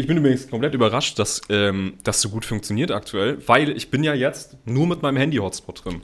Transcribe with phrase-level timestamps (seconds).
[0.00, 4.02] Ich bin übrigens komplett überrascht, dass ähm, das so gut funktioniert aktuell, weil ich bin
[4.02, 6.00] ja jetzt nur mit meinem Handy-Hotspot drin.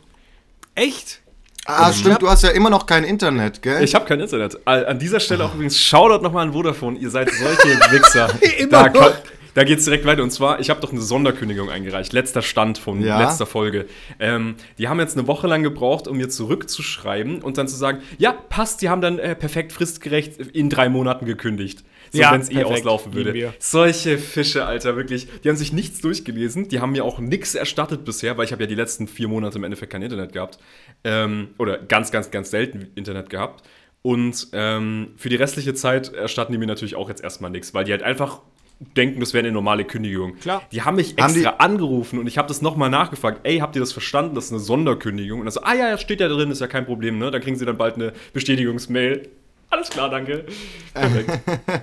[0.75, 1.23] Echt?
[1.65, 3.83] Ah, stimmt, du hast ja immer noch kein Internet, gell?
[3.83, 4.59] Ich habe kein Internet.
[4.67, 6.99] An dieser Stelle auch übrigens Shoutout nochmal an Vodafone.
[6.99, 8.29] Ihr seid solche Wichser.
[8.59, 9.15] Immer da, noch.
[9.57, 10.23] Da geht's direkt weiter.
[10.23, 12.13] Und zwar, ich habe doch eine Sonderkündigung eingereicht.
[12.13, 13.19] Letzter Stand von Ja.
[13.23, 13.87] letzter Folge.
[14.21, 18.01] Ähm, die haben jetzt eine Woche lang gebraucht, um mir zurückzuschreiben und dann zu sagen,
[18.19, 21.85] ja, passt, die haben dann äh, perfekt fristgerecht in drei Monaten gekündigt.
[22.13, 23.55] So, Ja, wenn es eh auslaufen würde.
[23.59, 25.27] Solche Fische, Alter, wirklich.
[25.43, 26.69] Die haben sich nichts durchgelesen.
[26.69, 29.57] Die haben mir auch nichts erstattet bisher, weil ich habe ja die letzten vier Monate
[29.57, 30.59] im Endeffekt kein Internet gehabt.
[31.03, 33.65] Ähm, oder ganz, ganz, ganz selten Internet gehabt.
[34.03, 37.85] Und ähm, für die restliche Zeit erstatten die mir natürlich auch jetzt erstmal nichts, weil
[37.85, 38.41] die halt einfach
[38.79, 40.37] denken, das wäre eine normale Kündigung.
[40.37, 40.63] Klar.
[40.73, 43.41] Die haben mich Haben extra die- angerufen und ich habe das nochmal nachgefragt.
[43.45, 44.35] Ey, habt ihr das verstanden?
[44.35, 45.41] Das ist eine Sonderkündigung.
[45.41, 47.31] Und dann so, ah ja, ja, steht ja drin, ist ja kein Problem, ne?
[47.31, 49.29] Dann kriegen sie dann bald eine Bestätigungsmail.
[49.69, 50.45] Alles klar, danke.
[50.95, 51.31] Perfekt.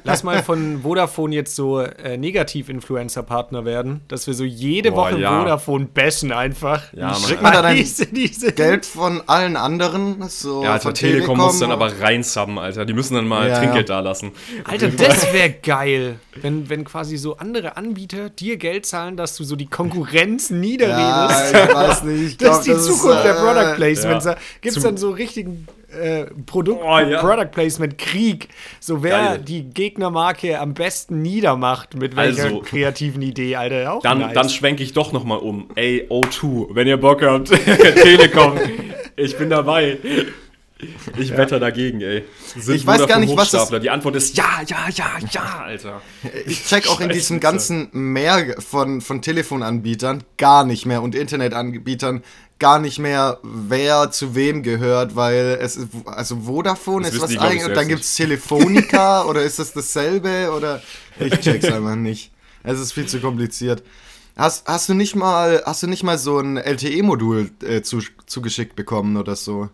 [0.05, 5.19] Lass mal von Vodafone jetzt so äh, Negativ-Influencer-Partner werden, dass wir so jede Boah, Woche
[5.19, 5.39] ja.
[5.39, 6.93] Vodafone bashen einfach.
[6.93, 7.21] Ja, Mann.
[7.21, 11.38] Schick mal da dein Diese- diese- Geld von allen anderen, so Ja, Alter, von Telekom
[11.38, 12.85] muss dann aber reinsubben, Alter.
[12.85, 13.95] Die müssen dann mal Ja, Trinkgeld ja.
[13.95, 14.31] da lassen.
[14.63, 19.43] Alter, das wäre geil, wenn, wenn quasi so andere Anbieter dir Geld zahlen, dass du
[19.43, 21.53] so die Konkurrenz Ja, niederredest.
[21.53, 22.21] ich weiß nicht.
[22.23, 24.25] Ich das glaub, ist die ist, Zukunft der äh, Product Placements.
[24.25, 24.36] ja.
[24.61, 25.67] Gibt es dann so richtigen
[25.99, 27.19] äh, Produkt, Oh, ja.
[27.22, 28.49] Product Placement Krieg.
[28.80, 29.39] So wer Geil.
[29.39, 33.94] die Gegnermarke am besten niedermacht, mit welcher Also- kreativen Idee, Alter.
[33.94, 34.33] Auch Dann, nice.
[34.33, 35.69] dann schwenke ich doch noch mal um.
[35.75, 37.47] Ey, O2, wenn ihr Bock habt,
[38.02, 38.58] Telekom,
[39.16, 39.97] ich bin dabei.
[41.17, 42.25] Ich wette dagegen, ey.
[42.58, 43.69] Sind Ich weiß gar nicht, was das-?
[43.69, 46.02] Die Antwort ist ja, ja, ja, ja, Alter.
[46.45, 52.21] Ich check auch in diesem ganzen Meer von, von Telefonanbietern gar nicht mehr und Internetanbietern
[52.64, 57.30] gar nicht mehr, wer zu wem gehört, weil es ist, also Vodafone Das ist was
[57.30, 60.81] die, glaub ich, eigenes und dann gibt's Telefonica oder ist das dasselbe oder
[61.20, 62.31] ich check's einfach nicht.
[62.64, 63.83] Es ist viel zu kompliziert.
[64.38, 68.77] Hast, hast du nicht mal, hast du nicht mal so ein LTE-Modul äh, zu, zugeschickt
[68.77, 69.70] bekommen oder so?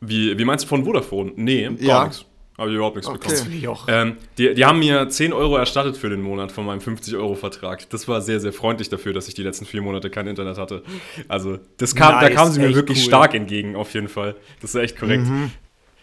[0.00, 1.32] Wie, wie meinst du von Vodafone?
[1.36, 2.04] Nee, gar Ja.
[2.04, 2.24] nichts.
[2.60, 3.18] Habe ich überhaupt nichts Okay.
[3.18, 3.36] bekommen.
[3.38, 3.86] Finde ich auch.
[3.88, 7.88] Ähm, die, die haben mir 10 Euro erstattet für den Monat von meinem 50-Euro-Vertrag.
[7.88, 10.82] Das war sehr, sehr freundlich dafür, dass ich die letzten vier Monate kein Internet hatte.
[11.26, 13.04] Also, das kam, da Nice, kamen sie mir wirklich cool.
[13.04, 14.36] stark entgegen, auf jeden Fall.
[14.60, 15.24] Das ist echt korrekt.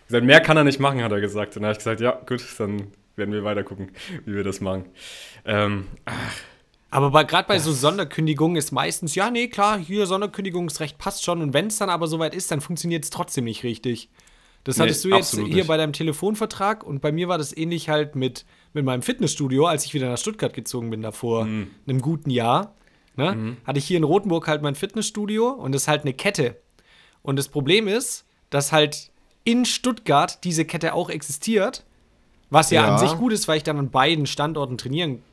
[0.08, 1.56] Gesagt, mehr kann er nicht machen, hat er gesagt.
[1.56, 3.92] Und dann habe ich gesagt, ja, gut, dann werden wir weiter gucken,
[4.26, 4.86] wie wir das machen.
[5.46, 5.86] Ähm,
[6.90, 11.42] Aber bei, gerade bei so Sonderkündigungen ist meistens, ja, nee, klar, hier Sonderkündigungsrecht passt schon.
[11.42, 14.10] Und wenn es dann aber soweit ist, dann funktioniert es trotzdem nicht richtig.
[14.68, 15.68] Das Nee, hattest du jetzt hier nicht.
[15.68, 19.86] bei deinem Telefonvertrag und bei mir war das ähnlich halt mit, mit meinem Fitnessstudio, als
[19.86, 21.68] ich wieder nach Stuttgart gezogen bin, da vor Mhm.
[21.88, 22.76] einem guten Jahr.
[23.16, 26.58] Ne, Hatte ich hier in Rothenburg halt mein Fitnessstudio und das ist halt eine Kette.
[27.24, 29.10] Und das Problem ist, dass halt
[29.46, 31.84] in Stuttgart diese Kette auch existiert,
[32.50, 32.94] was ja, Ja.
[32.94, 35.24] an sich gut ist, weil ich dann an beiden Standorten trainieren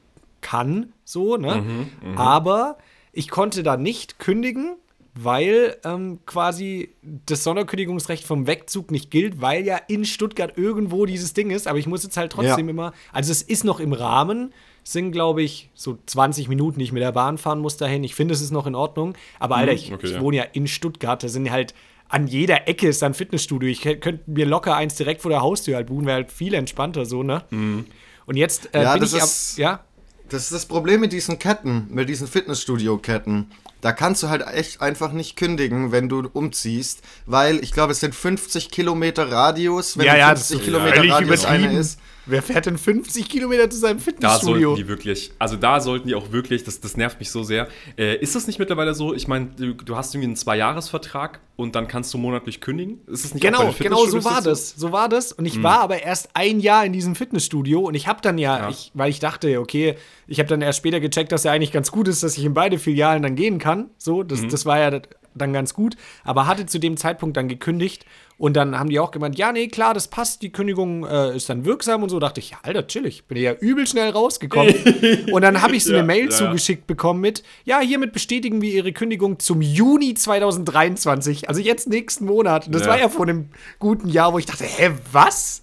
[0.40, 1.62] kann, so, ne?
[2.02, 2.78] Mhm, Aber
[3.12, 4.76] ich konnte da nicht kündigen,
[5.14, 6.90] weil ähm, quasi
[7.26, 11.68] das Sonderkündigungsrecht vom Wegzug nicht gilt, weil ja in Stuttgart irgendwo dieses Ding ist.
[11.68, 12.70] Aber ich muss jetzt halt trotzdem Ja.
[12.70, 14.52] immer, also es ist noch im Rahmen,
[14.84, 18.02] es sind glaube ich so 20 Minuten, die ich mit der Bahn fahren muss dahin.
[18.04, 19.14] Ich finde, es ist noch in Ordnung.
[19.38, 19.94] Aber Alter, ich, Mhm.
[19.96, 20.20] okay, ich ja.
[20.20, 21.74] wohne ja in Stuttgart, da sind halt
[22.08, 23.68] an jeder Ecke ist ein Fitnessstudio.
[23.68, 26.52] Ich kö- könnte mir locker eins direkt vor der Haustür halt buchen, wäre halt viel
[26.54, 27.42] entspannter so, ne?
[27.50, 27.86] Mhm.
[28.26, 29.84] Und jetzt äh, Ja, bin ich ab, ja,
[30.28, 33.50] Das ist das Problem mit diesen Ketten, mit diesen Fitnessstudio-Ketten.
[33.84, 38.00] Da kannst du halt echt einfach nicht kündigen, wenn du umziehst, weil ich glaube, es
[38.00, 41.98] sind 50 Kilometer Radius, wenn ja, ja, 50 ist Kilometer Radius eine ist.
[42.26, 44.70] Wer fährt denn 50 Kilometer zu seinem Da Fitnessstudio?
[44.70, 47.68] sollten die wirklich, also da sollten die auch wirklich, das, das nervt mich so sehr.
[47.98, 49.14] Äh, ist das nicht mittlerweile so?
[49.14, 53.00] Ich meine, du, du hast irgendwie einen Zweijahresvertrag und dann kannst du monatlich kündigen?
[53.06, 54.70] Ist das nicht Genau, genau so war das.
[54.70, 55.32] So war das.
[55.32, 58.58] Und ich war aber erst ein Jahr in diesem Fitnessstudio und ich habe dann ja,
[58.58, 58.68] Ja.
[58.70, 59.96] Ich, weil ich dachte, okay,
[60.26, 62.54] ich habe dann erst später gecheckt, dass ja eigentlich ganz gut ist, dass ich in
[62.54, 63.90] beide Filialen dann gehen kann.
[63.98, 65.00] So, das, das war ja
[65.34, 65.96] dann ganz gut.
[66.24, 68.04] Aber hatte zu dem Zeitpunkt dann gekündigt
[68.36, 71.48] und dann haben die auch gemeint, ja, nee, klar, das passt, die Kündigung äh, ist
[71.48, 72.18] dann wirksam und so.
[72.18, 74.74] Dachte ich, ja, Alter, chillig, bin ja übel schnell rausgekommen.
[75.32, 78.60] und dann habe ich so eine Ja, Mail ja, zugeschickt bekommen mit, ja, hiermit bestätigen
[78.60, 82.66] wir Ihre Kündigung zum Juni 2023, also jetzt nächsten Monat.
[82.66, 82.88] Und das Ja.
[82.88, 83.48] war ja vor einem
[83.78, 85.62] guten Jahr, wo ich dachte, hä, was?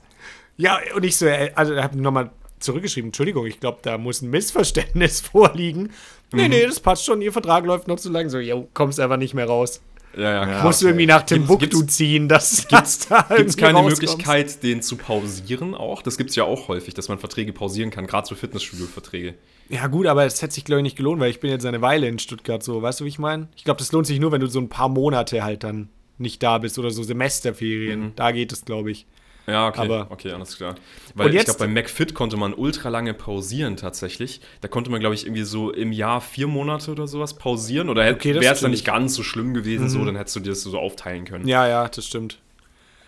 [0.58, 4.30] Ja, und ich so, äh, also habe nochmal zurückgeschrieben, Entschuldigung, ich glaube, da muss ein
[4.30, 5.90] Missverständnis vorliegen.
[6.34, 6.50] Nee, Mhm.
[6.50, 8.30] nee, das passt schon, Ihr Vertrag läuft noch zu lang.
[8.30, 9.82] So, jo, kommst einfach nicht mehr raus.
[10.16, 10.64] Ja, ja, klar.
[10.66, 13.78] Musst du irgendwie nach Gibt's- Timbuktu gibt's- ziehen, dass das da Gibt es irgendwie keine
[13.80, 14.02] rauskommst.
[14.02, 16.02] Möglichkeit, den zu pausieren auch?
[16.02, 19.36] Das gibt es ja auch häufig, dass man Verträge pausieren kann, gerade so Fitnessstudio-Verträge.
[19.70, 21.82] Ja, gut, aber es hätte sich, glaube ich, nicht gelohnt, weil ich bin jetzt eine
[21.82, 22.82] Weile in Stuttgart so.
[22.82, 23.48] Weißt du, wie ich meine?
[23.56, 25.88] Ich glaube, das lohnt sich nur, wenn du so ein paar Monate halt dann
[26.18, 28.00] nicht da bist oder so Semesterferien.
[28.02, 28.12] Mhm.
[28.18, 29.06] Da geht es, glaube ich.
[29.52, 30.76] Ja, okay, Aber- okay, alles klar.
[31.14, 34.42] Weil Und ich glaube, beim McFit konnte man ultra lange pausieren tatsächlich.
[34.62, 37.90] Da konnte man, glaube ich, irgendwie so im Jahr vier Monate oder sowas pausieren.
[37.90, 40.40] Oder Okay, das wäre es dann nicht ganz so schlimm gewesen, so, dann hättest du
[40.40, 41.48] dir das so aufteilen können.
[41.48, 42.40] Ja, ja, das stimmt.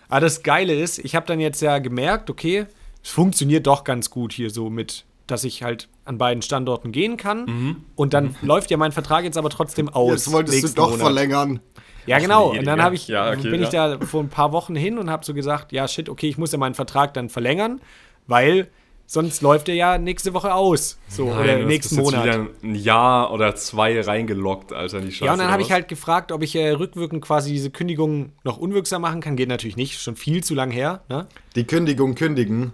[0.10, 2.66] Aber das Geile ist, ich habe dann jetzt ja gemerkt, okay,
[3.04, 7.18] es funktioniert doch ganz gut hier so mit, dass ich halt an beiden Standorten gehen
[7.18, 7.86] kann.
[7.96, 10.12] Und dann läuft ja mein Vertrag jetzt aber trotzdem aus.
[10.12, 11.02] Jetzt wolltest du doch Monat.
[11.02, 11.60] verlängern.
[12.06, 12.54] Ja, genau.
[12.54, 13.98] nee, Und dann habe ich, Ja, okay, bin ich ja.
[13.98, 16.52] da vor ein paar Wochen hin und habe so gesagt, ja, shit, okay, ich muss
[16.52, 17.82] ja meinen Vertrag dann verlängern,
[18.28, 18.68] weil
[19.06, 20.98] sonst läuft er ja nächste Woche aus.
[21.08, 21.68] So, Nein, oder nächsten
[21.98, 22.24] bist jetzt Monat.
[22.26, 25.26] wieder ein Jahr oder zwei reingeloggt, Alter, die Scheiße.
[25.26, 28.58] Ja, und dann habe ich halt gefragt, ob ich äh, rückwirkend quasi diese Kündigung noch
[28.58, 29.36] unwirksam machen kann.
[29.36, 31.02] Geht natürlich nicht, schon viel zu lang her.
[31.10, 31.28] Ne?
[31.56, 32.74] Die Kündigung kündigen.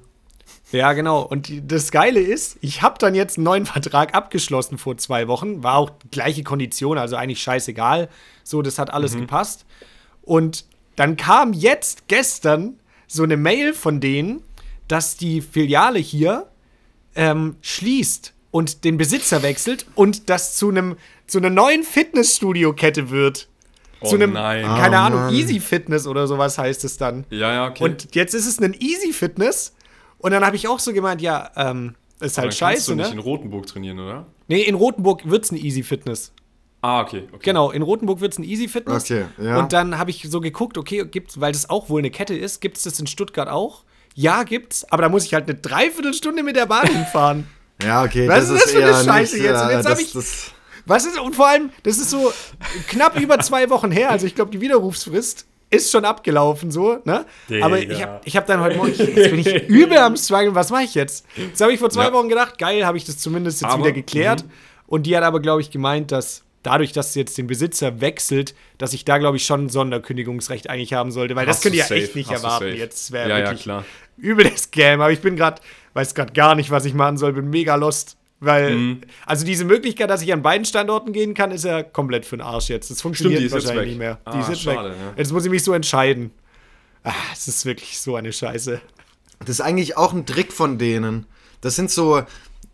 [0.71, 1.21] Ja, genau.
[1.23, 5.27] Und die, das Geile ist, ich habe dann jetzt einen neuen Vertrag abgeschlossen vor zwei
[5.27, 5.63] Wochen.
[5.63, 8.07] War auch gleiche Kondition, also eigentlich scheißegal.
[8.49, 9.65] So, das hat alles gepasst.
[10.21, 10.65] Und
[10.95, 14.41] dann kam jetzt gestern so eine Mail von denen,
[14.87, 16.47] dass die Filiale hier
[17.15, 20.95] ähm, schließt und den Besitzer wechselt und das zu einem
[21.27, 23.47] zu einer neuen Fitnessstudio-Kette wird.
[24.01, 24.63] Oh zu einem, nein.
[24.63, 25.29] keine Ah, Ahnung.
[25.33, 27.25] Easy Fitness oder sowas heißt es dann.
[27.29, 27.83] Ja, ja, okay.
[27.83, 29.75] Und jetzt ist es ein Easy Fitness.
[30.17, 32.91] Und dann habe ich auch so gemeint, ja, ähm, ist Aber halt dann kannst scheiße,
[32.91, 33.23] du nicht in ne?
[33.23, 34.25] Rotenburg trainieren, oder?
[34.47, 36.31] Nee, in Rotenburg wird es ein Easy Fitness.
[36.81, 37.23] Ah, okay.
[37.31, 37.39] okay.
[37.43, 39.03] Genau, in Rotenburg wird es ein Easy Fitness.
[39.03, 39.59] Okay, ja.
[39.59, 42.61] Und dann habe ich so geguckt, okay, gibt's, weil das auch wohl eine Kette ist,
[42.61, 43.83] gibt es das in Stuttgart auch?
[44.15, 47.47] Ja, gibt's, aber da muss ich halt eine Dreiviertelstunde mit der Bahn hinfahren.
[47.83, 48.27] Ja, okay.
[48.27, 49.61] Was ist das für eine Scheiße nicht, jetzt?
[49.63, 50.51] Und jetzt hab das- ich- das-
[50.85, 52.31] Was ist, und vor allem, das ist so
[52.87, 57.25] knapp über zwei Wochen her, also ich glaube, die Widerrufsfrist ist schon abgelaufen, so, ne?
[57.61, 57.99] Aber ich Digga.
[58.01, 60.95] habe ich hab dann heute Morgen, jetzt bin ich übel am Struggeln, was mache ich
[60.95, 61.25] jetzt?
[61.35, 62.13] Jetzt habe ich vor zwei Ja.
[62.13, 64.45] Wochen gedacht, geil, habe ich das zumindest jetzt Aber- wieder geklärt.
[64.87, 68.94] Und die hat aber, glaube ich, gemeint, dass dadurch, dass jetzt den Besitzer wechselt, dass
[68.94, 71.79] ich da, glaube ich, schon ein Sonderkündigungsrecht eigentlich haben sollte, weil das Hast könnt du
[71.79, 72.75] ihr ja echt nicht hast erwarten.
[72.75, 73.85] Jetzt wäre Ja, ja, wirklich klar.
[74.17, 75.61] übel der Scam, aber ich bin gerade,
[75.94, 78.15] weiß gerade gar nicht, was ich machen soll, bin mega lost.
[78.41, 79.01] Weil, Mhm.
[79.25, 82.41] also diese Möglichkeit, dass ich an beiden Standorten gehen kann, ist ja komplett für den
[82.41, 82.89] Arsch jetzt.
[82.89, 84.17] Das funktioniert die ist jetzt wahrscheinlich nicht mehr.
[84.27, 84.97] Die Ah, ist jetzt schade, weg.
[84.97, 85.13] ja.
[85.17, 86.31] Jetzt muss ich mich so entscheiden.
[87.03, 88.79] Ah, es ist wirklich so eine Scheiße.
[89.39, 91.25] Das ist eigentlich auch ein Trick von denen.
[91.59, 92.21] Das sind so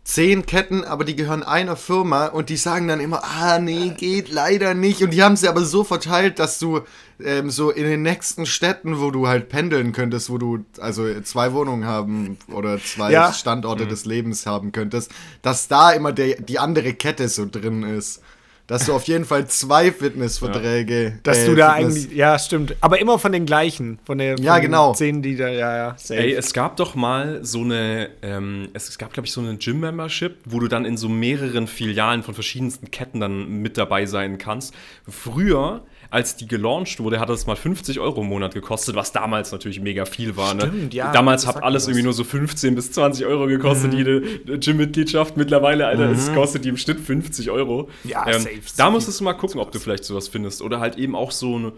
[0.06, 4.30] zehn Ketten, aber die gehören einer Firma und die sagen dann immer, ah nee, geht
[4.30, 5.02] leider nicht.
[5.02, 6.82] Und die haben sie aber so verteilt, dass du
[7.20, 11.52] ähm, so in den nächsten Städten, wo du halt pendeln könntest, wo du also zwei
[11.52, 13.32] Wohnungen haben oder zwei Ja.
[13.32, 15.10] Standorte des Lebens haben könntest,
[15.42, 18.22] dass da immer der, die andere Kette so drin ist.
[18.66, 21.20] Dass du auf jeden Fall zwei Fitnessverträge.
[21.22, 22.74] Dass äh, du da Fitness- eigentlich, ja, stimmt.
[22.80, 23.98] Aber immer von den gleichen.
[24.04, 24.92] Von der, von Ja, den genau.
[24.92, 26.20] Zehn, die da, ja, ja, safe.
[26.20, 29.56] Ey, es gab doch mal so eine, ähm, es, es gab, glaube ich, so eine
[29.56, 34.36] Gym-Membership, wo du dann in so mehreren Filialen von verschiedensten Ketten dann mit dabei sein
[34.38, 34.74] kannst.
[35.08, 35.84] Früher,
[36.16, 39.80] als die gelauncht wurde, hat das mal 50 Euro im Monat gekostet, was damals natürlich
[39.80, 40.54] mega viel war.
[40.54, 40.62] Ne?
[40.62, 42.04] Stimmt, ja, Damals hat alles irgendwie was.
[42.04, 44.22] nur so 15 bis 20 Euro gekostet, jede
[44.58, 45.36] Gym-Mitgliedschaft.
[45.36, 47.90] Mittlerweile, Alter, es kostet die im Schnitt 50 Euro.
[48.04, 48.60] Ähm, Ja, safe.
[48.78, 50.62] Da musstest du mal gucken, ob du vielleicht sowas findest.
[50.62, 51.72] Oder halt eben auch so ein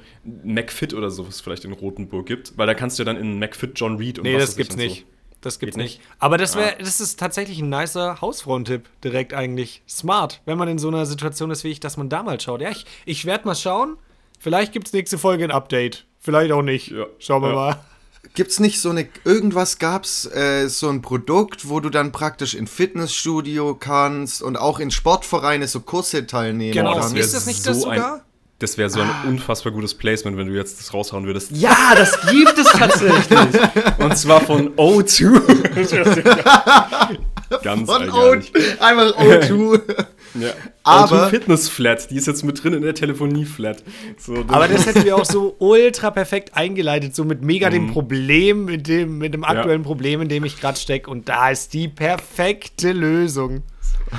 [0.45, 2.57] McFit oder sowas vielleicht in Rotenburg gibt.
[2.57, 4.77] Weil da kannst du ja dann in McFit John Reed und nee, was das gibt's
[4.77, 4.87] und so.
[4.87, 5.05] nicht.
[5.41, 5.99] Das gibt's nicht.
[5.99, 6.09] nicht?
[6.21, 9.83] Aber das wäre, das ist tatsächlich ein nicer Hausfrauentipp direkt eigentlich.
[9.89, 12.61] Smart, wenn man in so einer Situation ist wie ich, dass man da mal schaut.
[12.61, 13.97] Ja, ich, ich werde mal schauen.
[14.39, 16.05] Vielleicht gibt's nächste Folge ein Update.
[16.21, 16.89] Vielleicht auch nicht.
[16.91, 17.07] Ja.
[17.19, 17.55] Schauen wir Ja.
[17.55, 17.77] mal.
[18.35, 22.67] Gibt's nicht so eine, irgendwas gab's, äh, so ein Produkt, wo du dann praktisch in
[22.67, 26.95] Fitnessstudio kannst und auch in Sportvereine so Kurse teilnehmen Genau.
[26.95, 27.15] kannst?
[27.15, 28.15] wär Ist das nicht das sogar?
[28.17, 28.21] Ein,
[28.59, 31.51] das wäre so ein unfassbar gutes Placement, wenn du jetzt das raushauen würdest.
[31.53, 33.41] Ja, das gibt es tatsächlich.
[33.99, 35.41] Und zwar von O2.
[37.63, 38.53] Ganz Von eigenartig.
[38.55, 39.81] O- einfach O2.
[40.41, 40.51] Ja.
[40.85, 43.83] Aber- O2 Fitness Flat, die ist jetzt mit drin in der Telefonie Flat.
[44.19, 47.73] So, Aber das hätten wir auch so ultra perfekt eingeleitet, so mit mega Mhm.
[47.75, 51.11] dem Problem, mit dem, mit dem aktuellen Problem, in dem ich gerade stecke.
[51.11, 53.63] Und da ist die perfekte Lösung.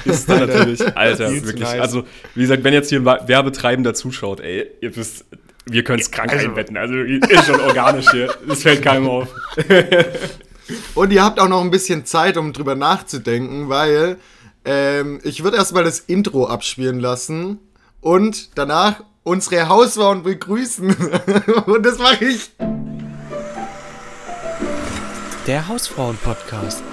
[0.06, 1.60] ist dann natürlich, Alter, wirklich.
[1.64, 1.80] nice.
[1.80, 2.04] Also,
[2.36, 5.26] wie gesagt, wenn jetzt hier ein Werbetreibender zuschaut, ey, ihr wisst,
[5.66, 6.78] wir können es krank also- einbetten.
[6.78, 8.34] Also, ist schon organisch hier.
[8.48, 9.28] Das fällt keinem auf.
[10.94, 14.18] Und ihr habt auch noch ein bisschen Zeit, um drüber nachzudenken, weil
[14.66, 17.60] ähm, ich würde erstmal das Intro abspielen lassen
[18.02, 20.96] und danach unsere Hausfrauen begrüßen.
[21.66, 22.52] und das mache ich.
[25.48, 26.84] Der Hausfrauen-Podcast.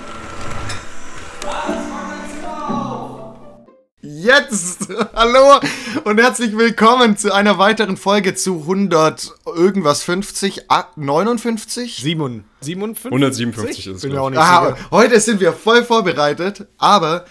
[4.02, 4.88] Jetzt!
[5.14, 5.60] Hallo
[6.04, 11.96] und herzlich willkommen zu einer weiteren Folge zu 100 irgendwas 50, ah, 59?
[11.96, 13.04] 7, 57?
[13.12, 14.36] 157 ist es, Bin mir glaub auch ich.
[14.36, 14.90] nicht Ah, sicher.
[14.90, 17.24] heute sind wir voll vorbereitet, aber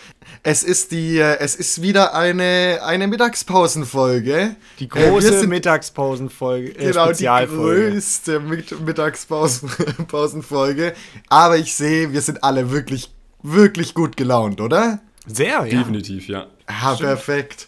[0.48, 4.56] Es ist die, äh, es ist wieder eine, eine Mittagspausenfolge.
[4.78, 10.94] Die Äh, große sind- Mittagspausenfolge, äh, Genau, die größte Mit Mittagspausenfolge.
[11.30, 13.10] Aber ich sehe, wir sind alle wirklich,
[13.42, 15.00] wirklich gut gelaunt, oder?
[15.26, 15.80] Sehr, ja.
[15.80, 16.46] Definitiv, ja.
[16.68, 17.68] Ah, perfekt.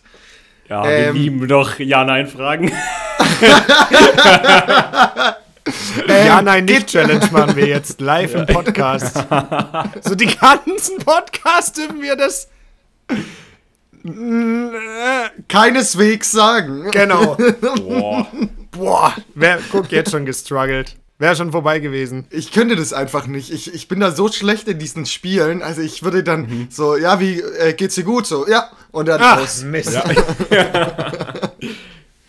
[0.70, 2.72] Ja, Ähm, wir lieben doch Ja-Nein-Fragen.
[6.08, 9.18] Ja, nein, nicht Challenge machen wir jetzt live im Podcast.
[10.04, 12.50] So die ganzen Podcasts dürfen wir das.
[15.48, 16.92] Keineswegs sagen.
[16.92, 17.36] Genau.
[17.78, 18.28] Boah.
[18.72, 20.96] Boah, wer guck jetzt schon gestruggelt.
[21.20, 22.28] Wäre schon vorbei gewesen.
[22.30, 23.52] Ich könnte das einfach nicht.
[23.52, 25.64] Ich, ich bin da so schlecht in diesen Spielen.
[25.64, 28.28] Also ich würde dann so, ja, wie äh, geht's dir gut?
[28.28, 28.70] So, ja.
[28.92, 29.64] Und dann Ach, aus.
[29.64, 29.94] Mist.
[29.94, 30.04] Ja.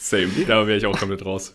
[0.08, 0.28] Same.
[0.46, 1.54] Da wäre ich auch komplett raus.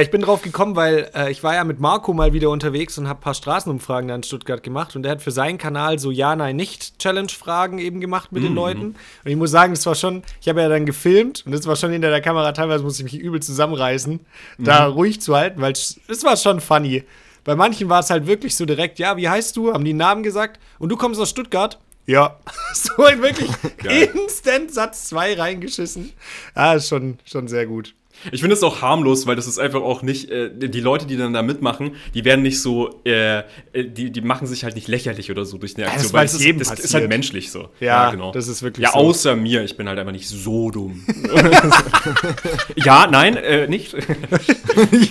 [0.00, 3.08] ich bin drauf gekommen, weil äh, ich war ja mit Marco mal wieder unterwegs und
[3.08, 4.96] habe ein paar Straßenumfragen da in Stuttgart gemacht.
[4.96, 8.86] Und der hat für seinen Kanal so Ja, Nein, Nicht-Challenge-Fragen eben gemacht mit den Leuten.
[9.24, 11.76] Und ich muss sagen, das war schon, ich habe ja dann gefilmt und das war
[11.76, 12.52] schon hinter der Kamera.
[12.52, 14.20] Teilweise musste ich mich übel zusammenreißen,
[14.58, 17.04] da ruhig zu halten, weil es es war schon funny.
[17.44, 19.72] Bei manchen war es halt wirklich so direkt, ja, wie heißt du?
[19.72, 20.58] Haben die einen Namen gesagt?
[20.78, 21.78] Und du kommst aus Stuttgart?
[22.06, 22.38] Ja.
[22.74, 24.10] so halt wirklich Geil.
[24.14, 26.12] instant Satz 2 reingeschissen.
[26.54, 27.94] Ah, ist schon, schon sehr gut.
[28.30, 31.16] Ich finde es auch harmlos, weil das ist einfach auch nicht, äh, die Leute, die
[31.16, 33.42] dann da mitmachen, die werden nicht so, äh, äh,
[33.84, 36.38] die, die machen sich halt nicht lächerlich oder so durch eine das Aktion, weiß es
[36.38, 37.68] ist, jedem das ist halt menschlich so.
[37.80, 38.98] Ja, das ist wirklich Ja, so.
[38.98, 41.04] außer mir, ich bin halt einfach nicht so dumm.
[42.76, 43.94] ja, nein, äh, nicht.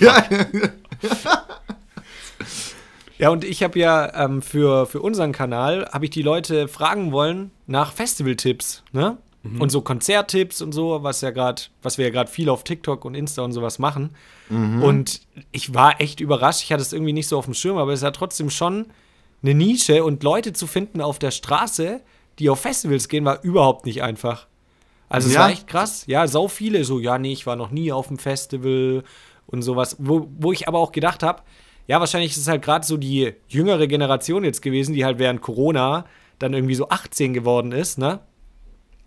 [0.00, 0.26] ja.
[3.18, 7.12] Ja, und ich habe ja ähm, für, für unseren Kanal, habe ich die Leute fragen
[7.12, 9.18] wollen nach Festivaltipps, ne?
[9.60, 13.04] Und so Konzerttipps und so, was ja gerade, was wir ja gerade viel auf TikTok
[13.04, 14.14] und Insta und sowas machen.
[14.82, 15.20] Und
[15.52, 16.62] ich war echt überrascht.
[16.62, 18.86] Ich hatte es irgendwie nicht so auf dem Schirm, aber es ist ja trotzdem schon
[19.42, 22.00] eine Nische und Leute zu finden auf der Straße,
[22.38, 24.46] die auf Festivals gehen, war überhaupt nicht einfach.
[25.10, 25.40] Also es Ja?
[25.40, 26.04] war echt krass.
[26.06, 29.04] Ja, sau viele so, ja, nee, ich war noch nie auf dem Festival
[29.46, 29.96] und sowas.
[29.98, 31.42] Wo, wo ich aber auch gedacht habe,
[31.86, 35.42] ja, wahrscheinlich ist es halt gerade so die jüngere Generation jetzt gewesen, die halt während
[35.42, 36.06] Corona
[36.38, 38.20] dann irgendwie so 18 geworden ist, ne?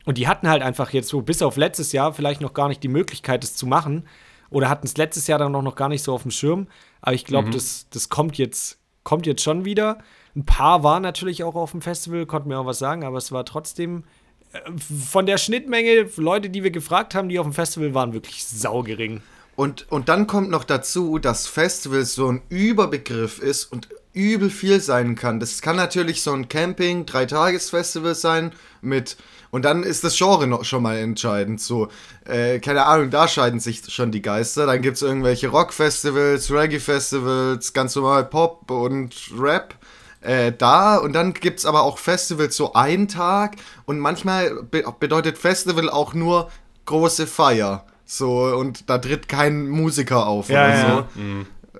[0.06, 2.82] Und die hatten halt einfach jetzt so bis auf letztes Jahr vielleicht noch gar nicht
[2.82, 4.08] die Möglichkeit, das zu machen.
[4.50, 6.68] Oder hatten es letztes Jahr dann noch, noch gar nicht so auf dem Schirm.
[7.02, 9.98] Aber ich glaube, das, das kommt, jetzt, kommt jetzt schon wieder.
[10.34, 13.34] Ein paar waren natürlich auch auf dem Festival, konnten mir auch was sagen, aber es
[13.34, 14.06] war trotzdem
[14.54, 18.46] äh, von der Schnittmenge Leute, die wir gefragt haben, die auf dem Festival waren, wirklich
[18.46, 19.22] saugering.
[19.58, 24.80] Und, und dann kommt noch dazu, dass Festival so ein Überbegriff ist und übel viel
[24.80, 25.40] sein kann.
[25.40, 29.18] Das kann natürlich so ein Camping, Dreitagesfestival sein mit.
[29.50, 31.60] Und dann ist das Genre noch schon mal entscheidend.
[31.60, 31.88] So,
[32.26, 34.68] äh, keine Ahnung, da scheiden sich schon die Geister.
[34.68, 39.74] Dann gibt es irgendwelche Rock-Festivals, Reggae-Festivals, ganz normal Pop und Rap.
[40.22, 44.84] Äh, da und dann gibt es aber auch Festivals so einen Tag und manchmal be
[45.00, 46.52] bedeutet Festival auch nur
[46.86, 47.88] große Feier.
[48.10, 51.08] So, und da tritt kein Musiker auf Ja, oder ja.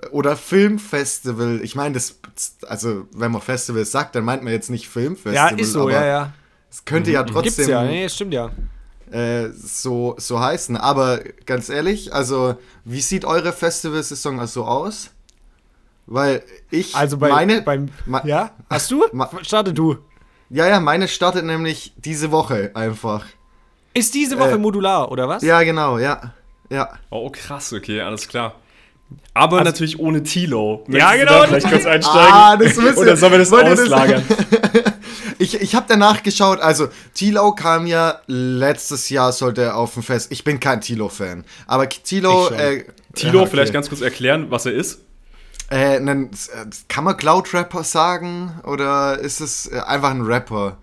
[0.02, 0.08] so.
[0.12, 1.60] Oder Filmfestival.
[1.62, 2.16] Ich meine, das,
[2.68, 5.58] also wenn man Festival sagt, dann meint man jetzt nicht Ja, Filmfestival.
[5.60, 6.32] ist so, aber ja, ja.
[6.70, 8.50] Es könnte ja Gibt's trotzdem ja, nee, stimmt ja.
[9.10, 10.76] äh, so, so heißen.
[10.76, 15.10] Aber ganz ehrlich, also wie sieht eure Festivalsaison so aus?
[16.06, 17.88] Weil ich Also bei, meine, beim,
[18.24, 19.04] ja, hast du?
[19.12, 19.96] Ma- Starte du.
[20.50, 23.24] ja, ja, meine startet nämlich diese Woche einfach.
[23.98, 25.42] Ist diese Woche Äh, modular, oder was?
[25.42, 26.32] Ja, genau, ja.
[26.70, 26.88] Ja.
[27.10, 28.54] Oh, krass, okay, alles klar.
[29.34, 30.84] Aber Also- natürlich ohne Tilo.
[30.88, 32.32] Ja, genau, Da vielleicht kurz einsteigen.
[32.32, 34.22] Ah, das müsste- Oder sollen wir das auslagern?
[35.40, 40.02] Ich, ich habe danach geschaut, also Tilo kam ja letztes Jahr, sollte er auf dem
[40.02, 40.32] Fest.
[40.32, 42.48] Ich bin kein Tilo-Fan, aber Tilo.
[42.50, 43.50] Äh, Tilo, ja, okay.
[43.50, 45.00] vielleicht ganz kurz erklären, was er ist.
[45.70, 46.28] Äh, äh,
[46.88, 50.76] kann man Cloud-Rapper sagen oder ist es äh, einfach ein Rapper?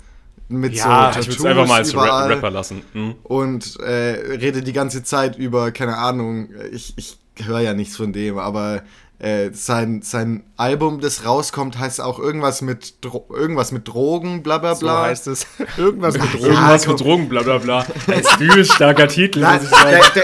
[0.47, 2.81] Mit Ja, so Ich würde es Tattoos einfach mal als Ra überall Rapper lassen.
[2.93, 3.15] Hm.
[3.23, 8.13] Und äh, redet die ganze Zeit über, keine Ahnung, ich, ich höre ja nichts von
[8.13, 8.83] dem, aber
[9.19, 14.57] äh, sein, sein Album, das rauskommt, heißt auch irgendwas mit, Dro irgendwas mit Drogen, bla
[14.57, 15.03] bla So bla.
[15.03, 15.47] heißt es.
[15.77, 16.45] Irgendwas mit Drogen.
[16.45, 16.93] Irgendwas komm.
[16.93, 17.85] mit Drogen, bla bla bla.
[18.07, 19.89] Das ist übel starker Titel, Nein, muss ich sagen.
[19.89, 20.09] der,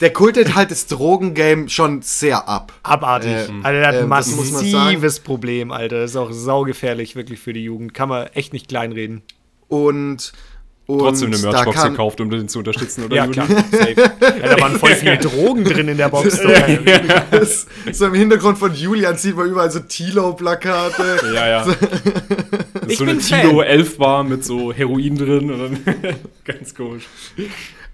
[0.00, 2.72] der kultet halt das Drogengame schon sehr ab.
[2.82, 3.48] Abartig.
[3.48, 6.00] Ähm, Alter, der hat ein ähm, muss man massives Problem, Alter.
[6.00, 7.94] Das ist auch saugefährlich, wirklich für die Jugend.
[7.94, 9.22] Kann man echt nicht kleinreden.
[9.68, 10.32] Und,
[10.86, 13.16] und Trotzdem eine Merchbox gekauft, um den zu unterstützen, oder?
[13.16, 13.46] Ja, klar.
[13.48, 13.94] Safe.
[13.96, 16.40] Ja, da waren voll viele Drogen drin in der Box.
[17.30, 21.18] Das- so im Hintergrund von Julian sieht man überall so Tilo-Plakate.
[21.34, 21.66] Ja, ja.
[22.86, 23.18] Ich so eine.
[23.18, 27.04] Tilo 11 Bar mit so Heroin drin und dann ganz komisch.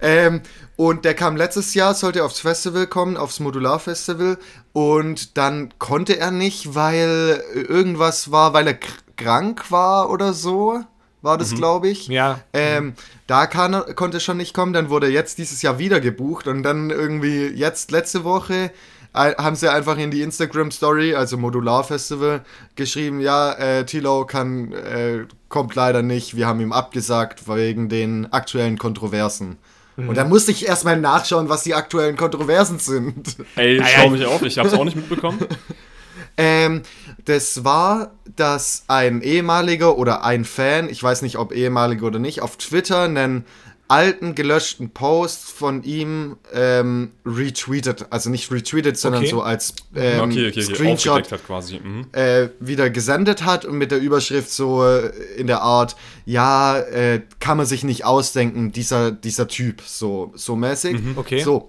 [0.01, 0.41] Ähm,
[0.77, 4.37] und der kam letztes Jahr, sollte aufs Festival kommen, aufs Modular-Festival.
[4.73, 10.81] Und dann konnte er nicht, weil irgendwas war, weil er kr- krank war oder so.
[11.23, 12.09] War das, glaube ich.
[12.09, 12.41] Ja.
[12.53, 12.95] Ähm,
[13.27, 16.91] da kann, konnte schon nicht kommen, dann wurde jetzt dieses Jahr wieder gebucht und dann
[16.91, 18.71] irgendwie jetzt letzte Woche
[19.15, 22.41] äh, haben sie einfach in die Instagram Story, also Modular Festival,
[22.77, 28.33] geschrieben, ja, äh, Tilo kann, äh, kommt leider nicht, wir haben ihm abgesagt wegen den
[28.33, 29.59] aktuellen Kontroversen.
[29.99, 33.37] Und dann musste ich erstmal nachschauen, was die aktuellen Kontroversen sind.
[33.57, 35.39] Ey, ich- mich auf, ich hab's auch nicht mitbekommen.
[36.37, 36.83] Ähm,
[37.25, 42.41] das war, dass ein ehemaliger oder ein Fan, ich weiß nicht, ob ehemaliger oder nicht,
[42.41, 43.45] auf Twitter einen
[43.89, 49.31] alten gelöschten Post von ihm ähm, retweetet, also nicht retweetet, sondern Okay.
[49.31, 50.63] so als ähm, okay, okay.
[50.63, 51.79] Screenshot Aufgedeckt hat quasi.
[51.79, 52.07] Mhm.
[52.13, 57.21] äh, wieder gesendet hat und mit der Überschrift so äh, in der Art, ja, äh,
[57.39, 60.97] kann man sich nicht ausdenken, dieser, dieser Typ, so, so mäßig.
[61.17, 61.43] Okay.
[61.43, 61.69] So.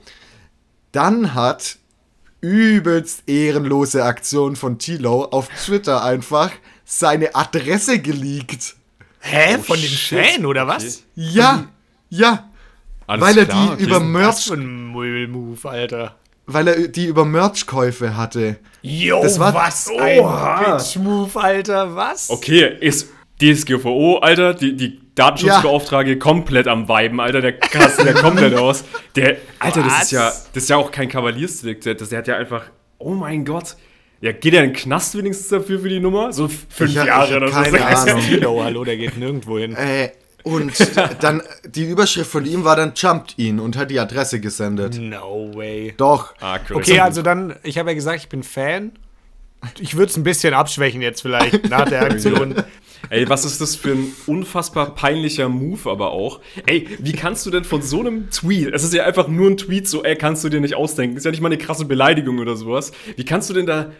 [0.93, 1.77] Dann hat
[2.43, 6.51] übelst ehrenlose Aktion von Tilo auf Twitter einfach
[6.83, 8.75] seine Adresse geleakt.
[9.21, 9.57] Hä?
[9.57, 9.89] Von dem.
[9.89, 11.03] Fan oder was?
[11.15, 11.65] Ja,
[12.09, 12.49] ja,
[13.07, 16.15] Alles weil er klar, die über Merch, ein Müllmove, Alter.
[16.45, 18.57] weil er die über Merch-Käufe hatte.
[18.81, 20.75] Jo, Das war- was ein Oha.
[20.77, 22.29] Bitch-Move, Alter, was?
[22.29, 23.07] Okay, ist
[23.41, 28.83] DSGVO, Alter, die, die Datenschutzbeauftragte komplett am Weiben, Alter, der kastet ja komplett aus.
[29.15, 32.27] Der, Alter, das ist ja, das ist ja auch kein Kavaliersdelikt, der, das- der hat
[32.27, 32.63] ja einfach,
[32.97, 33.75] oh mein Gott.
[34.21, 36.31] Ja, geht er in den Knast wenigstens dafür für die Nummer?
[36.31, 37.53] So fünf Ich hab- ich Jahre hab oder so.
[37.53, 38.21] keine ja- Ahnung.
[38.21, 39.75] Tilo, hallo, der geht nirgendwo hin.
[39.75, 40.11] Äh,
[40.43, 40.73] und
[41.21, 44.97] dann, die Überschrift von ihm war dann Jumped ihn und hat die Adresse gesendet.
[44.99, 45.93] No way.
[45.97, 46.33] Doch.
[46.41, 46.77] Ah, cool.
[46.77, 48.91] Okay, also dann, ich habe ja gesagt, ich bin Fan.
[49.79, 52.55] Ich würde es ein bisschen abschwächen jetzt vielleicht nach der Aktion.
[53.09, 56.39] Ey, was ist das für ein unfassbar peinlicher Move aber auch?
[56.65, 59.57] Ey, wie kannst du denn von so einem Tweet, es ist ja einfach nur ein
[59.57, 62.39] Tweet, so, ey, kannst du dir nicht ausdenken, ist ja nicht mal eine krasse Beleidigung
[62.39, 62.91] oder sowas.
[63.15, 63.91] Wie kannst du denn da,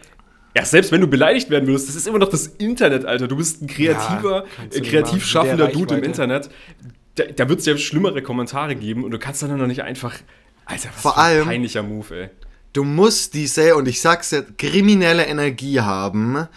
[0.56, 3.28] ja, selbst wenn du beleidigt werden würdest, das ist immer noch das Internet, Alter.
[3.28, 6.04] Du bist ein kreativer, du äh, kreativ schaffender Der Dude im.
[6.04, 6.48] Internet.
[7.16, 10.14] Da, da wird es ja schlimmere Kommentare geben und du kannst dann noch nicht einfach,
[10.64, 12.28] Alter, was Vor für ein allem- peinlicher Move, ey.
[12.72, 16.48] Du musst diese, und ich sag's jetzt, kriminelle Energie haben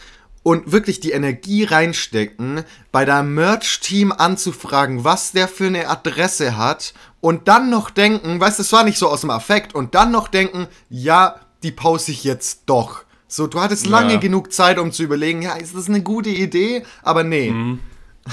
[0.48, 2.64] und wirklich die Energie reinstecken,
[2.94, 8.58] bei deinem Merch-Team anzufragen, was der für eine Adresse hat und dann noch denken, weißt
[8.58, 12.14] du, es war nicht so aus dem Affekt, und dann noch denken, ja, die poste
[12.14, 13.02] ich jetzt doch.
[13.28, 14.20] So, du hattest lange Ja.
[14.20, 16.86] genug Zeit, um zu überlegen, ja, ist das eine gute Idee?
[17.04, 17.52] Aber nee.
[17.52, 17.82] Mhm.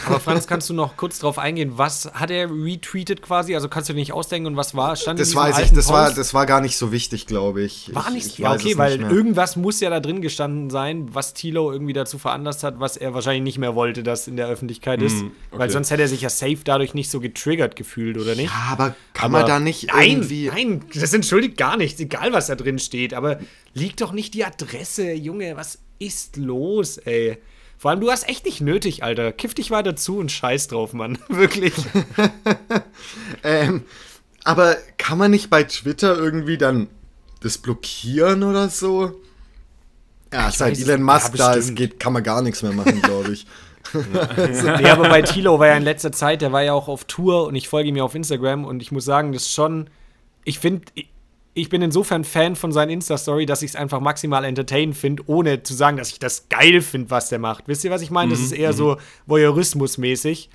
[0.07, 1.73] Aber Franz, kannst du noch kurz drauf eingehen?
[1.77, 3.55] Was hat er retweetet quasi?
[3.55, 4.97] Also kannst du dir nicht ausdenken und was war?
[4.97, 7.95] Stand Das weiß ich, das war, das war gar nicht so wichtig, glaube ich.
[7.95, 11.15] War ich, nicht, ich ja, weiß okay, weil irgendwas muss ja da drin gestanden sein,
[11.15, 14.49] was Tilo irgendwie dazu veranlasst hat, was er wahrscheinlich nicht mehr wollte, dass in der
[14.49, 15.17] Öffentlichkeit ist.
[15.17, 15.31] okay.
[15.53, 18.53] Weil sonst hätte er sich ja safe dadurch nicht so getriggert gefühlt, oder nicht?
[18.53, 20.49] Ja, aber kann Aber man da nicht nein, irgendwie.
[20.49, 23.15] Nein, das entschuldigt gar nichts, egal was da drin steht.
[23.15, 23.39] Aber
[23.73, 27.39] liegt doch nicht die Adresse, Junge, was ist los, ey?
[27.85, 29.31] Vor allem, du hast echt nicht nötig, Alter.
[29.31, 31.19] Kiff dich weiter zu und scheiß drauf, Mann.
[31.29, 31.75] Wirklich.
[33.43, 33.83] Ähm,
[34.43, 36.89] aber kann man nicht bei Twitter irgendwie dann
[37.43, 39.21] das blockieren oder so?
[40.33, 43.03] Ja, seit weiß Elon Musk ja, da ist, geht, kann man gar nichts mehr machen,
[43.03, 43.47] glaube ich.
[43.93, 47.47] nee, aber bei Tilo war ja in letzter Zeit, der war ja auch auf Tour
[47.47, 49.91] und ich folge ihm ja auf Instagram und ich muss sagen, das ist schon,
[50.45, 50.87] ich finde,
[51.55, 55.63] ich bin insofern Fan von seinen Insta-Story, dass ich es einfach maximal entertainend finde, ohne
[55.63, 57.69] zu sagen, dass ich das geil finde, was der macht.
[57.69, 58.33] Wisst ihr, was ich meine?
[58.33, 60.49] Das ist eher so Voyeurismus-mäßig.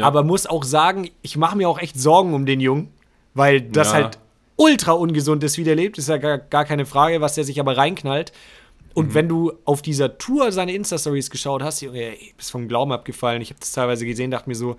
[0.00, 2.92] Aber muss auch sagen, ich mache mir auch echt Sorgen um den Jungen,
[3.34, 3.94] weil das Ja.
[3.94, 4.18] halt
[4.56, 7.58] ultra ungesund ist, wie der lebt, ist ja gar, gar keine Frage, was der sich
[7.60, 8.32] aber reinknallt.
[8.94, 12.92] Und wenn du auf dieser Tour seine Insta-Stories geschaut hast, Junge, ey, bist vom Glauben
[12.92, 13.42] abgefallen.
[13.42, 14.76] Ich habe das teilweise gesehen, dachte mir so,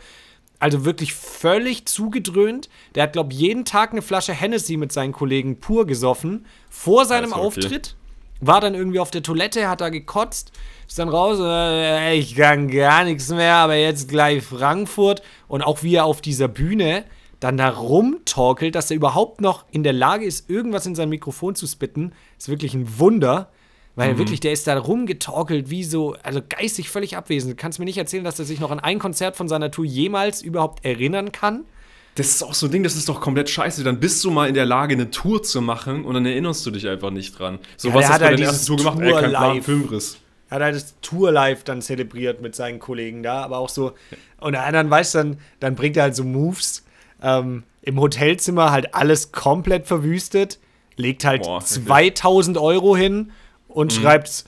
[0.60, 2.70] also wirklich völlig zugedröhnt.
[2.96, 6.46] Der hat, glaube ich, jeden Tag eine Flasche Hennessy mit seinen Kollegen pur gesoffen.
[6.70, 7.62] Vor seinem Also, okay.
[7.64, 7.96] Auftritt.
[8.40, 10.52] War dann irgendwie auf der Toilette, hat da gekotzt,
[10.88, 15.24] ist dann raus, äh, ich kann gar nichts mehr, aber jetzt gleich Frankfurt.
[15.48, 17.04] Und auch wie er auf dieser Bühne
[17.40, 21.56] dann da rumtorkelt, dass er überhaupt noch in der Lage ist, irgendwas in sein Mikrofon
[21.56, 23.50] zu spitten, ist wirklich ein Wunder.
[23.98, 27.54] Weil wirklich, der ist da rumgetorkelt, wie so, also geistig völlig abwesend.
[27.54, 29.86] Du kannst mir nicht erzählen, dass er sich noch an ein Konzert von seiner Tour
[29.86, 31.66] jemals überhaupt erinnern kann.
[32.14, 33.84] Das ist auch so ein Ding, das ist doch komplett scheiße.
[33.84, 36.70] Dann bist du mal in der Lage, eine Tour zu machen und dann erinnerst du
[36.70, 37.58] dich einfach nicht dran.
[37.76, 39.00] So, Ja, was hast hat du bei halt der ersten Tour gemacht?
[39.02, 39.62] Ey, kein Plan.
[39.64, 40.18] Filmriss.
[40.50, 43.94] Er hat halt das Tour live dann zelebriert mit seinen Kollegen da, aber auch so.
[44.40, 46.86] Und der anderen weiß dann, dann bringt er halt so Moves.
[47.24, 50.60] Ähm, Im Hotelzimmer halt alles komplett verwüstet,
[50.98, 51.86] legt halt Boah, wirklich.
[51.88, 53.32] 2000 Euro hin
[53.78, 54.44] und schreibt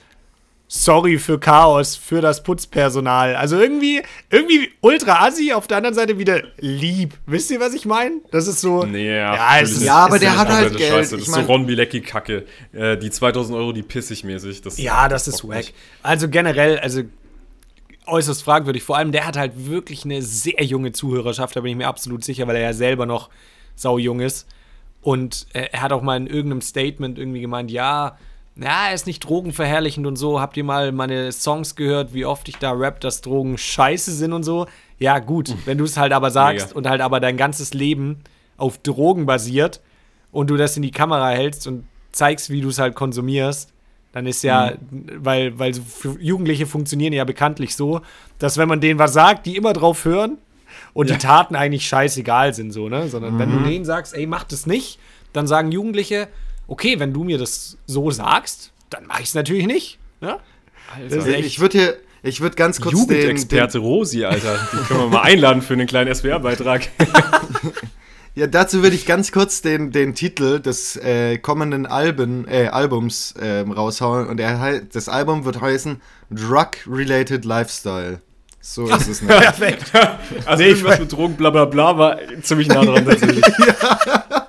[0.66, 3.36] Sorry für Chaos, für das Putzpersonal.
[3.36, 7.14] Also irgendwie, irgendwie ultra assi, auf der anderen Seite wieder lieb.
[7.26, 8.20] Wisst ihr, was ich meine?
[8.32, 8.84] Das ist so.
[8.84, 9.72] Nee, ja, natürlich.
[9.76, 10.92] ist, Ja, aber der hat halt Geld.
[10.92, 11.16] Scheiße.
[11.16, 12.44] Das Ich ist so Ron Bilecki-Kacke.
[12.72, 14.62] Äh, die 2000 Euro, die pissig mäßig.
[14.62, 15.58] Das Ja, das ist wack.
[15.58, 15.74] nicht.
[16.02, 17.02] Also generell, also
[18.06, 18.82] äußerst fragwürdig.
[18.82, 22.24] Vor allem, der hat halt wirklich eine sehr junge Zuhörerschaft, da bin ich mir absolut
[22.24, 23.28] sicher, weil er ja selber noch
[23.76, 24.48] sau jung ist.
[25.02, 28.18] Und äh, er hat auch mal in irgendeinem Statement irgendwie gemeint, ja,
[28.60, 30.40] ja, er ist nicht drogenverherrlichend und so.
[30.40, 34.32] Habt ihr mal meine Songs gehört, wie oft ich da rap, dass Drogen scheiße sind
[34.32, 34.66] und so?
[34.98, 36.78] Ja, gut, wenn du es halt aber sagst Mega.
[36.78, 38.20] und halt aber dein ganzes Leben
[38.58, 39.80] auf Drogen basiert
[40.30, 43.72] und du das in die Kamera hältst und zeigst, wie du es halt konsumierst,
[44.12, 48.02] dann ist ja, weil, weil für Jugendliche funktionieren ja bekanntlich so,
[48.38, 50.36] dass wenn man denen was sagt, die immer drauf hören
[50.92, 53.08] und die Taten eigentlich scheißegal sind, so, ne?
[53.08, 54.98] Sondern wenn du denen sagst, ey, mach das nicht,
[55.32, 56.28] dann sagen Jugendliche,
[56.70, 59.98] okay, wenn du mir das so sagst, dann mach ich es natürlich nicht.
[60.20, 60.38] Ne?
[61.08, 64.58] Ist echt- Ich würde hier, ich würde ganz kurz den, den, Jugendexperte Rosi, Alter.
[64.72, 66.88] Die können wir mal einladen für einen kleinen SWR-Beitrag.
[68.36, 73.34] Ja, dazu würde ich ganz kurz den, den Titel des äh, kommenden Alben, äh, Albums
[73.42, 74.28] ähm, raushauen.
[74.28, 78.20] Und er, das Album wird heißen Drug-Related Lifestyle.
[78.60, 79.28] So ist es nicht.
[79.36, 79.90] Perfekt.
[80.46, 83.44] Also irgendwas mit Drogen, bla bla bla, war ziemlich nah dran tatsächlich.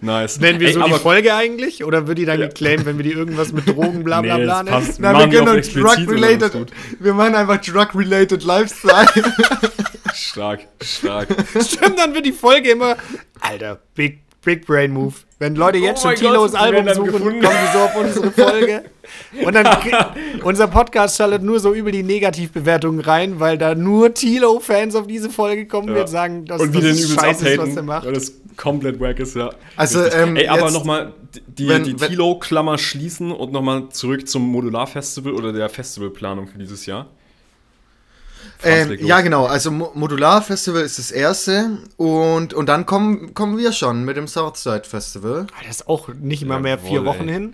[0.00, 0.38] Nice.
[0.40, 1.84] Nennen wir Ey, so die Folge eigentlich?
[1.84, 4.62] Oder wird die dann geclaimed, wenn wir die irgendwas mit Drogen bla bla Nee, bla
[4.62, 4.76] nennen?
[4.76, 5.00] passt.
[5.00, 6.72] Nein, Machen die wir können Drug-Related.
[7.00, 9.06] Wir machen einfach Drug-Related Lifestyle.
[10.14, 11.28] Stark, stark.
[11.60, 12.96] Stimmt, dann wird die Folge immer.
[13.40, 15.14] Alter, Big, Big Brain Move.
[15.38, 17.40] Wenn Leute jetzt Oh schon Tilos Album suchen, gefunden.
[17.42, 18.84] kommen die so auf unsere Folge.
[19.44, 19.66] Und dann
[20.42, 25.28] unser Podcast schaltet nur so über die Negativbewertungen rein, weil da nur Tilo-Fans auf diese
[25.30, 26.00] Folge kommen Ja.
[26.02, 28.06] und sagen, dass Und wie das übelst scheiße ist, was der macht.
[28.06, 29.50] weil das komplett wack ist, ja.
[29.76, 31.12] Also, ähm, Ey, aber nochmal
[31.46, 36.86] die, wenn- die Tilo-Klammer schließen und nochmal zurück zum Modular-Festival oder der Festivalplanung für dieses
[36.86, 37.06] Jahr.
[38.64, 39.46] Ähm, ja, genau.
[39.46, 41.78] Also Mo Modular Festival ist das erste.
[41.96, 45.46] Und, und dann kommen, kommen wir schon mit dem Southside Festival.
[45.52, 47.34] Ah, Das ist auch nicht mal Ja, mehr vier wohl, Wochen ey.
[47.34, 47.52] hin.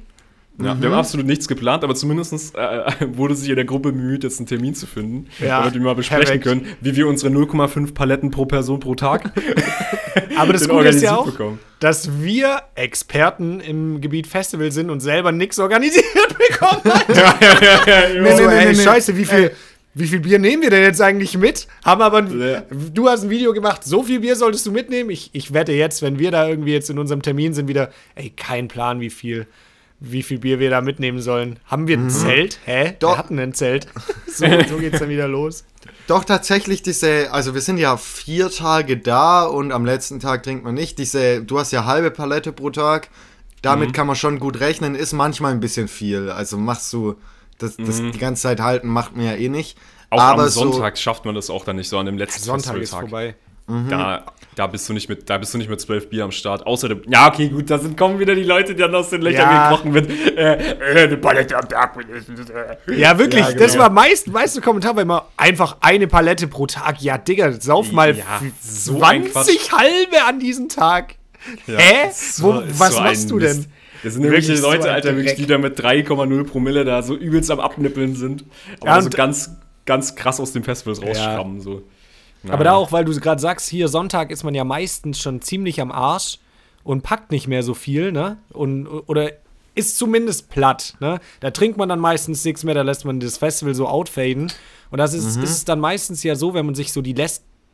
[0.63, 4.23] Ja, Wir haben absolut nichts geplant, aber zumindest äh, wurde sich in der Gruppe bemüht,
[4.23, 6.45] jetzt einen Termin zu finden, Ja, damit wir mal besprechen perfekt.
[6.45, 9.33] können, wie wir unsere 0,5 Paletten pro Person pro Tag
[10.39, 11.59] Aber das Gute ist ja organisiert auch, bekommen.
[11.81, 16.05] dass wir Experten im Gebiet Festival sind und selber nichts organisiert
[16.49, 16.81] bekommen.
[16.85, 18.75] Nee, so, nee, nee, ey, nee, nee.
[18.75, 19.51] scheiße, wie viel,
[19.95, 21.67] wie viel Bier nehmen wir denn jetzt eigentlich mit?
[21.85, 22.63] Haben aber, Ja.
[22.93, 25.11] du hast ein Video gemacht, so viel Bier solltest du mitnehmen.
[25.11, 28.31] Ich, ich wette jetzt, wenn wir da irgendwie jetzt in unserem Termin sind, wieder, ey,
[28.31, 29.47] kein Plan, wie viel,
[30.11, 31.59] wie viel Bier wir da mitnehmen sollen.
[31.67, 32.59] Haben wir ein Zelt?
[32.65, 32.95] Hä?
[32.99, 33.13] Doch.
[33.15, 33.87] Wir hatten ein Zelt.
[34.35, 35.65] So, so geht's dann wieder los.
[36.09, 40.65] Doch tatsächlich diese, also wir sind ja vier Tage da und am letzten Tag trinkt
[40.65, 40.99] man nicht.
[40.99, 43.11] Diese, du hast ja halbe Palette pro Tag.
[43.63, 43.93] Damit Mhm.
[43.93, 46.31] kann man schon gut rechnen, ist manchmal ein bisschen viel.
[46.31, 47.15] Also machst du
[47.59, 49.79] das, das die ganze Zeit halten, macht man ja eh nicht.
[49.79, 49.83] Mhm.
[50.11, 52.43] Auch Aber am so- Sonntag schafft man das auch dann nicht so an dem letzten
[52.43, 53.37] Sonntag ist Festivaltag.
[53.67, 53.89] vorbei.
[53.89, 56.67] Da, da bist du nicht mit, da bist du nicht mit zwölf Bier am Start.
[56.67, 59.23] Außer dem, ja, okay, gut, da sind, kommen wieder die Leute, die dann aus den
[59.23, 59.69] Löchern Ja.
[59.71, 60.11] gekrochen wird.
[60.37, 61.97] Äh, äh, eine Palette am Tag.
[62.89, 62.95] äh.
[62.97, 63.45] Ja, wirklich.
[63.47, 63.85] Ja, Das genau.
[63.85, 67.01] war meist, meiste Kommentar war immer einfach eine Palette pro Tag.
[67.03, 68.25] Ja, Digga, sauf mal Ja,
[68.63, 71.17] so ein 20 halbe an diesem Tag.
[71.67, 72.09] Hä?
[72.39, 73.57] Wo, ist was so machst du denn?
[73.57, 73.69] Mist.
[74.03, 77.03] Das sind irgendwelche Wirklich so Leute, ein Alter, wirklich, die da mit 3,0 Promille da
[77.03, 78.45] so übelst am Abnippeln sind.
[78.81, 79.51] Aber Ja, so und- ganz,
[79.87, 81.61] ganz krass aus den Festivals rausschrammen.
[81.61, 81.83] So.
[82.49, 85.81] Aber da auch, weil du gerade sagst, hier Sonntag ist man ja meistens schon ziemlich
[85.81, 86.39] am Arsch
[86.83, 88.39] und packt nicht mehr so viel, ne?
[88.53, 89.33] Und, oder
[89.75, 91.21] ist zumindest platt, ne?
[91.41, 94.53] Da trinkt man dann meistens nichts mehr, da lässt man das Festival so outfaden.
[94.91, 97.17] Und das ist, ist es dann meistens ja so, wenn man sich so die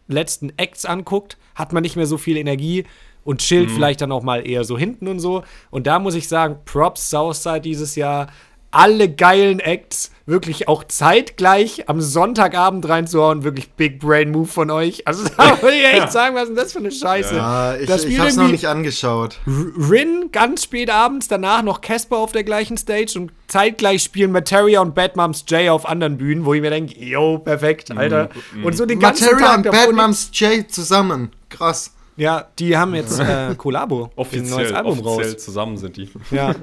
[0.09, 2.85] letzten Acts anguckt, hat man nicht mehr so viel Energie
[3.25, 5.43] und chillt vielleicht dann auch mal eher so hinten und so.
[5.71, 8.29] Und da muss ich sagen, Props Southside dieses Jahr.
[8.71, 15.07] Alle geilen Acts wirklich auch zeitgleich am Sonntagabend reinzuhauen, wirklich Big Brain Move von euch.
[15.07, 17.43] Also da würde ich echt sagen, was ist denn das für eine Scheiße?
[17.43, 19.39] Ah, ich, Das ich Spiel hab's noch nicht angeschaut.
[19.47, 24.81] Rin ganz spät abends, danach noch Casper auf der gleichen Stage und zeitgleich spielen Materia
[24.81, 28.31] und Bad Moms J auf anderen Bühnen, wo ich mir denke, yo, perfekt, Alter.
[28.63, 31.31] Und so den ganzen Materia Tag und Bad Moms J zusammen.
[31.49, 31.93] Krass.
[32.21, 35.43] Ja, die haben jetzt äh, Collabo, ein neues Offiziell, Album offiziell raus.
[35.45, 36.11] zusammen sind die.
[36.31, 36.55] Ja.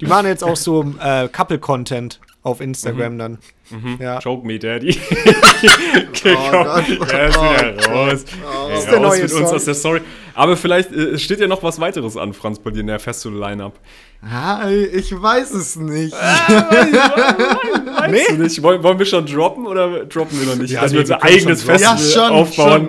[0.00, 3.38] Die machen jetzt auch so äh, Couple-Content auf Instagram dann.
[3.98, 4.20] Ja.
[4.20, 4.98] Choke me, Daddy.
[6.24, 6.84] Oh Gott.
[7.12, 8.24] Er ist wieder raus.
[8.68, 9.56] Ey, ist der raus neue mit uns Song.
[9.56, 10.00] aus der Story.
[10.34, 13.72] Aber vielleicht äh, steht ja noch was weiteres an, Franz, bei dir in der Festival-Line-Up.
[14.22, 16.12] Ah, ich weiß es nicht.
[16.12, 18.62] Weißt du nicht?
[18.62, 20.70] Wollen, wollen wir schon droppen oder droppen wir noch nicht?
[20.70, 21.62] Ja, Dass nee, wir unser schon eigenes.
[21.64, 22.88] Festival Ja, schon, aufbauen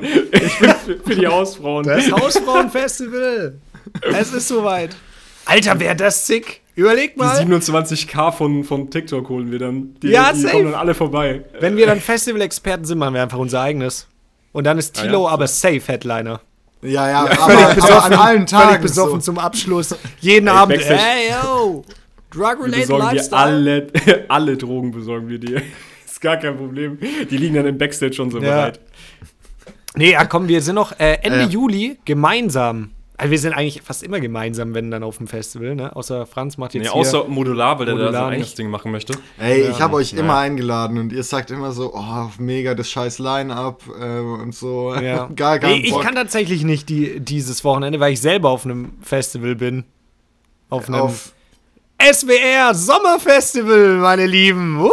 [0.84, 1.86] für, für die Hausfrauen.
[1.86, 3.56] Das Hausfrauenfestival.
[4.19, 4.96] es ist soweit.
[5.46, 6.62] Alter, wäre das sick.
[6.76, 7.38] Überleg Die mal.
[7.39, 9.96] 27k von, von TikTok holen wir dann.
[10.02, 10.54] Die, Ja, die safe.
[10.54, 11.43] kommen dann alle vorbei.
[11.60, 14.08] Wenn wir dann Festival-Experten sind, machen wir einfach unser eigenes.
[14.54, 15.34] Und dann ist Tilo Ah, ja.
[15.34, 16.41] aber safe Headliner.
[16.82, 18.67] Ja, ja, Völlig aber, aber besoffen, an allen Tagen.
[18.67, 19.26] völlig besoffen so.
[19.26, 19.96] zum Abschluss.
[20.19, 20.78] Jeden Ey, Abend.
[20.78, 21.86] Backstage- Hey, yo.
[22.32, 23.39] Drug-related Lifestyle.
[23.41, 23.88] alle,
[24.28, 25.62] alle Drogen besorgen wir dir.
[26.22, 26.98] gar kein Problem.
[27.30, 28.43] Die liegen dann im Backstage schon so Ja.
[28.43, 28.80] bereit.
[29.95, 31.45] Nee, ja, komm, wir sind noch äh, Ende Äh.
[31.45, 32.91] Juli gemeinsam.
[33.15, 35.95] Also wir sind eigentlich fast immer gemeinsam, wenn dann auf dem Festival, ne?
[35.95, 36.95] Außer Franz macht jetzt Nee, hier.
[36.99, 38.58] außer Modular, weil der da sein eigenes nicht.
[38.58, 39.13] Ding machen möchte.
[39.39, 43.19] Ey, ich habe euch immer eingeladen und ihr sagt immer so, oh, mega das scheiß
[43.19, 44.95] Line-Up äh, und so.
[44.95, 45.29] Ja.
[45.36, 46.01] Gar kein nee, ich Bock.
[46.01, 49.84] kann tatsächlich nicht die, dieses Wochenende, weil ich selber auf einem Festival bin.
[50.69, 51.34] Auf einem auf
[52.01, 54.82] SWR Sommerfestival, meine Lieben.
[54.82, 54.89] Uh.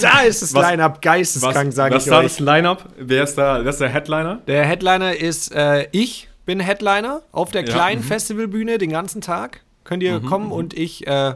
[0.00, 2.24] Da ist das Was- Line-Up geisteskrank, Was, sage was ich da euch.
[2.24, 2.88] das Line-Up?
[2.98, 3.60] Wer ist da?
[3.62, 4.40] Wer ist der Headliner?
[4.46, 8.06] Der Headliner ist äh, ich bin Headliner auf der Ja, kleinen mhm.
[8.06, 9.60] Festivalbühne den ganzen Tag.
[9.84, 11.34] Könnt ihr kommen und ich äh,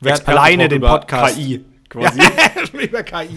[0.00, 1.36] werde alleine den Podcast.
[1.36, 2.20] KI Ja, quasi.
[2.84, 3.28] über KI.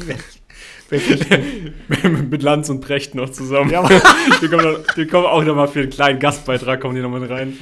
[2.29, 3.69] Mit Lanz und Precht noch zusammen.
[3.69, 3.87] Ja,
[4.41, 7.57] die, kommen noch, die kommen auch nochmal für einen kleinen Gastbeitrag, kommen die nochmal rein.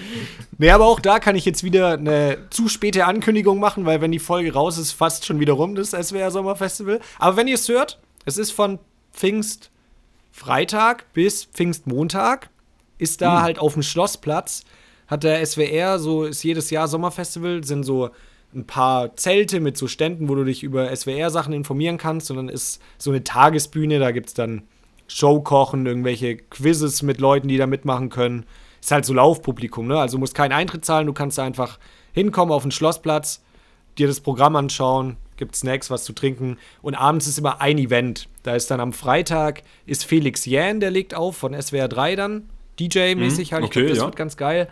[0.58, 4.12] Nee, aber auch da kann ich jetzt wieder eine zu späte Ankündigung machen, weil wenn
[4.12, 7.00] die Folge raus ist, fast schon wieder rum, das SWR Sommerfestival.
[7.20, 8.80] Aber wenn ihr es hört, es ist von
[9.14, 12.50] Pfingstfreitag bis Pfingstmontag,
[12.98, 14.64] ist da halt auf dem Schlossplatz,
[15.08, 18.10] hat der SWR, so ist jedes Jahr Sommerfestival, sind so
[18.54, 22.32] ein paar Zelte mit so Ständen, wo du dich über SWR-Sachen informieren kannst.
[22.32, 24.64] Und dann ist so eine Tagesbühne, da gibt es dann
[25.08, 28.46] Showkochen, irgendwelche Quizzes mit Leuten, die da mitmachen können.
[28.82, 30.00] Ist halt so Laufpublikum, ne?
[30.00, 31.80] Also du musst keinen Eintritt zahlen, du kannst da einfach
[32.14, 33.44] hinkommen auf den Schlossplatz,
[33.98, 36.58] dir das Programm anschauen, gibt Snacks, was zu trinken.
[36.82, 38.28] Und abends ist immer ein Event.
[38.44, 42.50] Da ist dann am Freitag ist Felix Jähn, der legt auf von SWR 3 dann.
[42.80, 43.64] DJ-mäßig halt.
[43.64, 44.06] Ich okay, glaube, das ja.
[44.06, 44.70] wird ganz geil.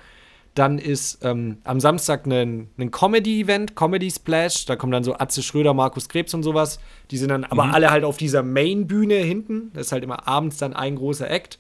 [0.55, 4.65] Dann ist ähm, am Samstag ein, ein Comedy-Event, Comedy Splash.
[4.65, 6.79] Da kommen dann so Atze Schröder, Markus Krebs und sowas.
[7.11, 9.71] Die sind dann aber alle halt auf dieser Main-Bühne hinten.
[9.73, 11.59] Das ist halt immer abends dann ein großer Act.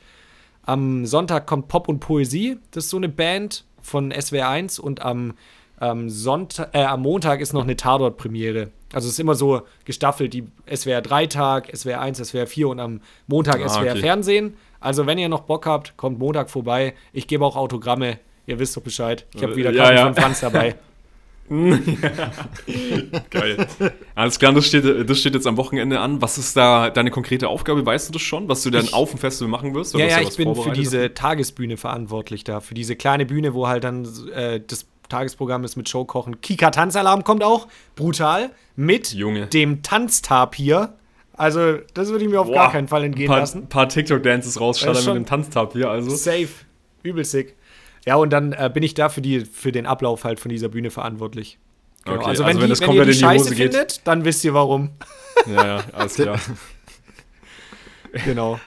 [0.63, 2.57] Am Sonntag kommt Pop und Poesie.
[2.71, 4.79] Das ist so eine Band von SWR 1.
[4.79, 5.33] Und am,
[5.77, 8.71] am, Sonntag, äh, am Montag ist noch eine Tatort-Premiere.
[8.93, 13.01] Also es ist immer so gestaffelt, die SWR 3-Tag, SWR 1, SWR 4 und am
[13.27, 13.99] Montag Ah, SWR okay.
[13.99, 14.55] Fernsehen.
[14.79, 16.93] Also wenn ihr noch Bock habt, kommt Montag vorbei.
[17.11, 18.19] Ich gebe auch Autogramme.
[18.47, 19.25] Ihr wisst doch Bescheid.
[19.35, 20.03] Ich habe Äh, wieder ja, ja.
[20.05, 20.75] von Franz dabei.
[23.29, 23.67] Geil.
[24.15, 26.21] Alles klar, das steht, das steht jetzt am Wochenende an.
[26.21, 27.85] Was ist da deine konkrete Aufgabe?
[27.85, 29.93] Weißt du das schon, was du dann auf dem Festival machen wirst?
[29.95, 32.61] ja, ja, ich bin für diese Tagesbühne verantwortlich da.
[32.61, 36.41] Für diese kleine Bühne, wo halt dann äh, das Tagesprogramm ist mit Showkochen.
[36.41, 37.67] Kika Tanzalarm kommt auch.
[37.95, 38.49] Brutal.
[38.75, 39.45] Mit Junge.
[39.47, 40.93] dem Tanztapir.
[41.33, 43.67] Also, das würde ich mir auf Boah, gar keinen Fall entgehen paar, lassen.
[43.67, 45.89] paar TikTok-Dances rausschallern schon- mit dem Tanztab hier.
[45.89, 46.09] Also.
[46.11, 46.47] Safe.
[47.03, 47.55] Übel sick.
[48.05, 50.69] Ja, und dann äh, bin ich da für, die, für den Ablauf halt von dieser
[50.69, 51.57] Bühne verantwortlich.
[52.05, 52.17] Genau.
[52.17, 53.73] Okay, also, also wenn, wenn die, das wenn ihr die in die Scheiße Hose geht.
[53.73, 54.91] findet, dann wisst ihr warum.
[55.47, 56.39] Ja, ja, alles klar.
[58.25, 58.59] Genau.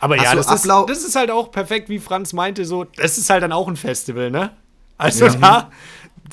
[0.00, 3.18] Aber ja, du das ist, das ist halt auch perfekt, wie Franz meinte, so, das
[3.18, 4.50] ist halt dann auch ein Festival, ne?
[4.96, 5.70] Also da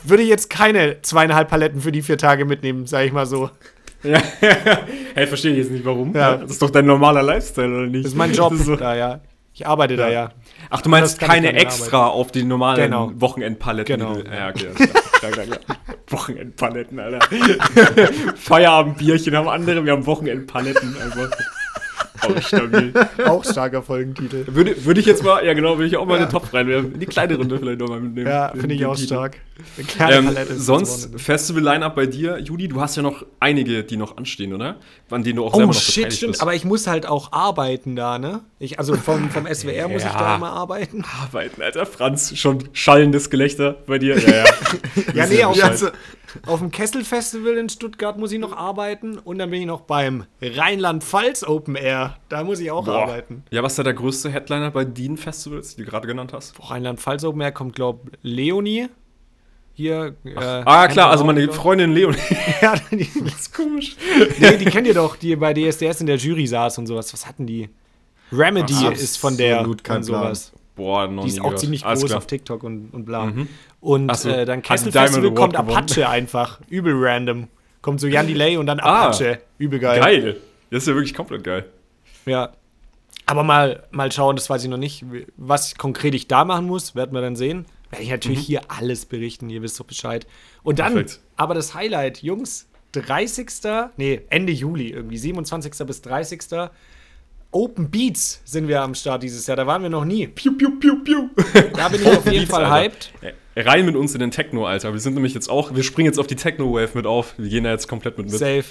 [0.06, 3.50] würde ich jetzt keine zweieinhalb Paletten für die vier Tage mitnehmen, sag ich mal so.
[4.04, 4.22] Ja.
[5.14, 6.16] hey, verstehe ich jetzt nicht warum.
[6.16, 6.38] Ja.
[6.38, 8.06] Das ist doch dein normaler Lifestyle, oder nicht?
[8.06, 9.20] Das ist mein Job ist so- da, ja.
[9.60, 10.32] Ich arbeite da, ja.
[10.70, 13.12] Ach, du meinst keine extra auf die normalen Genau.
[13.16, 13.98] Wochenendpaletten?
[14.00, 14.16] Genau.
[14.16, 14.70] Ja, okay.
[16.08, 17.20] Wochenendpaletten, Alter.
[18.38, 20.96] Feierabendbierchen haben andere, wir haben Wochenendpaletten.
[21.02, 21.30] Einfach.
[22.22, 22.94] Auch stabil.
[23.26, 24.46] Auch starker Folgentitel.
[24.54, 26.94] Würde, würde ich jetzt mal, ja genau, würde ich auch mal in den Topf reinwerfen.
[26.94, 28.28] In die kleine Runde vielleicht nochmal mitnehmen.
[28.28, 29.08] Ja, finde ich auch Titel.
[29.08, 29.38] stark.
[30.00, 31.20] Ähm, Palette ist das sonst.
[31.20, 34.78] Festival-Line-Up bei dir, Juli, du hast ja noch einige, die noch anstehen, oder?
[35.10, 36.32] An denen du auch selber Oh noch shit, stimmt.
[36.34, 36.42] bist.
[36.42, 38.42] Aber ich muss halt auch arbeiten da, ne?
[38.60, 40.36] Ich, also vom, vom SWR muss ich da Ja.
[40.38, 41.04] immer arbeiten.
[41.24, 41.86] Arbeiten, Alter.
[41.86, 44.18] Franz, schon schallendes Gelächter bei dir.
[44.18, 44.44] Ja, ja.
[45.14, 45.88] Ja, nee, auf, Ja, also,
[46.46, 50.26] auf dem Kessel-Festival in Stuttgart muss ich noch arbeiten und dann bin ich noch beim
[50.42, 52.09] Rheinland-Pfalz Open Air.
[52.30, 53.04] Da muss ich auch Boah.
[53.04, 53.44] arbeiten.
[53.52, 56.58] Ja, was ist da der größte Headliner bei den Festivals, die du gerade genannt hast?
[56.58, 58.88] Boah, Rheinland-Pfalz Open Air kommt, glaub Leonie.
[59.74, 60.16] Hier.
[60.26, 62.18] Äh, Ah, klar, also meine glaub- Freundin Leonie.
[62.62, 63.96] ja, die, das ist komisch.
[64.40, 67.14] nee, die kennt ihr doch, die bei DSDS in der Jury saß und sowas.
[67.14, 67.70] Was hatten die?
[68.32, 70.52] Remedy Ach, ist von der absolut kein und sowas.
[70.76, 71.60] Boah, noch Die nie ist auch gehört.
[71.60, 72.18] ziemlich Alles groß klar.
[72.20, 73.34] auf TikTok und, und bla.
[73.82, 75.76] Und Ach so, äh, dann Kessel Festival kommt gewonnen.
[75.78, 76.60] Apache einfach.
[76.70, 77.48] Übel random.
[77.82, 79.08] Kommt so Jan Delay und dann Ah.
[79.08, 79.40] Apache.
[79.58, 80.00] Übel geil.
[80.00, 80.38] Geil.
[80.72, 81.66] Das ist ja wirklich komplett geil.
[82.30, 82.54] Ja.
[83.26, 85.06] Aber mal, mal schauen, das weiß ich noch nicht.
[85.38, 87.66] Was konkret ich da machen muss, werden wir dann sehen.
[87.92, 90.28] Werde ich natürlich hier alles berichten, ihr wisst doch Bescheid.
[90.64, 91.20] Und dann, Perfekt.
[91.36, 93.48] aber das Highlight, Jungs, 30.
[93.98, 95.86] Nee, Ende Juli irgendwie, 27.
[95.86, 96.40] bis 30.
[97.52, 99.58] Open Beats sind wir am Start dieses Jahr.
[99.58, 100.28] Da waren wir noch nie.
[100.28, 101.30] Piu, piu, piu, piu.
[101.74, 102.84] Da bin ich auf jeden Beats, Fall Alter.
[102.84, 103.12] hyped.
[103.56, 104.94] Äh, Rein mit uns in den Techno, Alter.
[104.94, 107.34] Wir sind nämlich jetzt auch, wir springen jetzt auf die Techno-Wave mit auf.
[107.38, 108.40] Wir gehen da jetzt komplett mit mit.
[108.40, 108.66] Safe.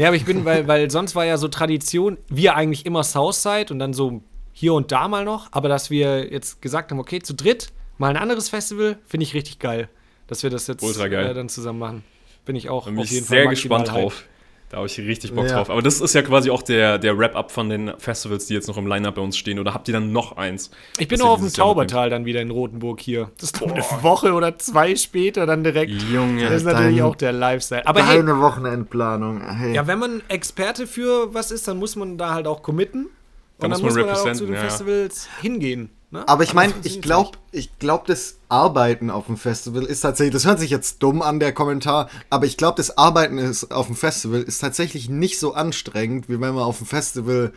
[0.00, 3.70] Nee, aber ich bin, weil, weil sonst war ja so Tradition, wir eigentlich immer Southside
[3.70, 7.18] und dann so hier und da mal noch, aber dass wir jetzt gesagt haben, okay,
[7.18, 9.90] zu dritt mal ein anderes Festival, finde ich richtig geil.
[10.26, 10.82] Dass wir das jetzt.
[10.98, 12.04] Äh, dann zusammen machen.
[12.46, 14.24] Bin ich auch bin auf jeden sehr Fall gespannt drauf.
[14.70, 15.56] Da habe ich richtig Bock Ja.
[15.56, 15.68] drauf.
[15.68, 18.76] Aber das ist ja quasi auch der, der Wrap-up von den Festivals, die jetzt noch
[18.76, 19.58] im Line-Up bei uns stehen.
[19.58, 20.70] Oder habt ihr dann noch eins?
[20.96, 21.52] Ich bin noch auf dem?
[21.52, 23.32] Taubertal dann wieder in Rotenburg hier.
[23.38, 25.90] Das ist doch eine Woche oder zwei später dann direkt.
[25.90, 26.44] Junge.
[26.44, 27.84] Das ist natürlich dein- auch der Lifestyle.
[27.84, 29.40] Aber hey, Deine Wochenendplanung.
[29.44, 29.74] Hey.
[29.74, 33.08] ja, wenn man Experte für was ist, dann muss man da halt auch committen.
[33.58, 34.60] Da Und muss dann man muss man halt auch zu den ja.
[34.60, 35.90] Festivals hingehen.
[36.12, 36.26] Ne?
[36.28, 40.32] Aber ich meine, Das ich glaube, ich glaube, das Arbeiten auf dem Festival ist tatsächlich,
[40.34, 43.86] das hört sich jetzt dumm an, der Kommentar, aber ich glaube, das Arbeiten ist auf
[43.86, 47.52] dem Festival ist tatsächlich nicht so anstrengend, wie wenn man auf dem Festival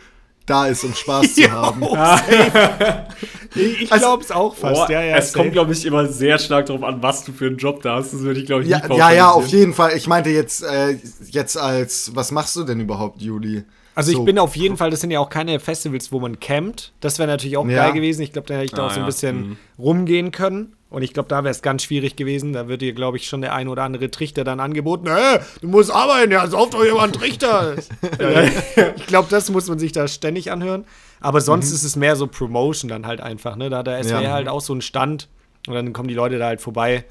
[0.46, 1.82] da ist, um Spaß zu haben.
[1.82, 3.06] Oh, safe.
[3.56, 4.74] ich Also- glaube es auch fast.
[4.74, 5.52] Boah, ja, ja, es kommt, safe.
[5.52, 8.12] glaube ich, immer sehr stark darauf an, was du für einen Job da hast.
[8.12, 9.96] Das würde ich, glaube ich, Ja, nicht ja, ja, auf jeden Fall.
[9.96, 10.98] Ich meinte jetzt, äh,
[11.30, 13.64] jetzt als, was machst du denn überhaupt, Juli?
[13.94, 14.24] Also ich So.
[14.24, 16.92] bin auf jeden Fall, das sind ja auch keine Festivals, wo man campt.
[17.00, 17.84] Das wäre natürlich auch Ja.
[17.84, 18.22] geil gewesen.
[18.22, 19.06] Ich glaube, da hätte ich da Ah, auch so ein ja.
[19.06, 20.74] bisschen rumgehen können.
[20.90, 22.52] Und ich glaube, da wäre es ganz schwierig gewesen.
[22.52, 25.06] Da wird dir, glaube ich, schon der ein oder andere Trichter dann angeboten.
[25.08, 27.74] Äh, du musst arbeiten, ja, sauft doch jemand Trichter.
[28.96, 30.84] ich glaube, das muss man sich da ständig anhören.
[31.20, 33.56] Aber sonst ist es mehr so Promotion dann halt einfach.
[33.56, 33.70] Ne?
[33.70, 34.32] Da hat der SWR Ja.
[34.32, 35.28] halt auch so einen Stand.
[35.66, 37.04] Und dann kommen die Leute da halt vorbei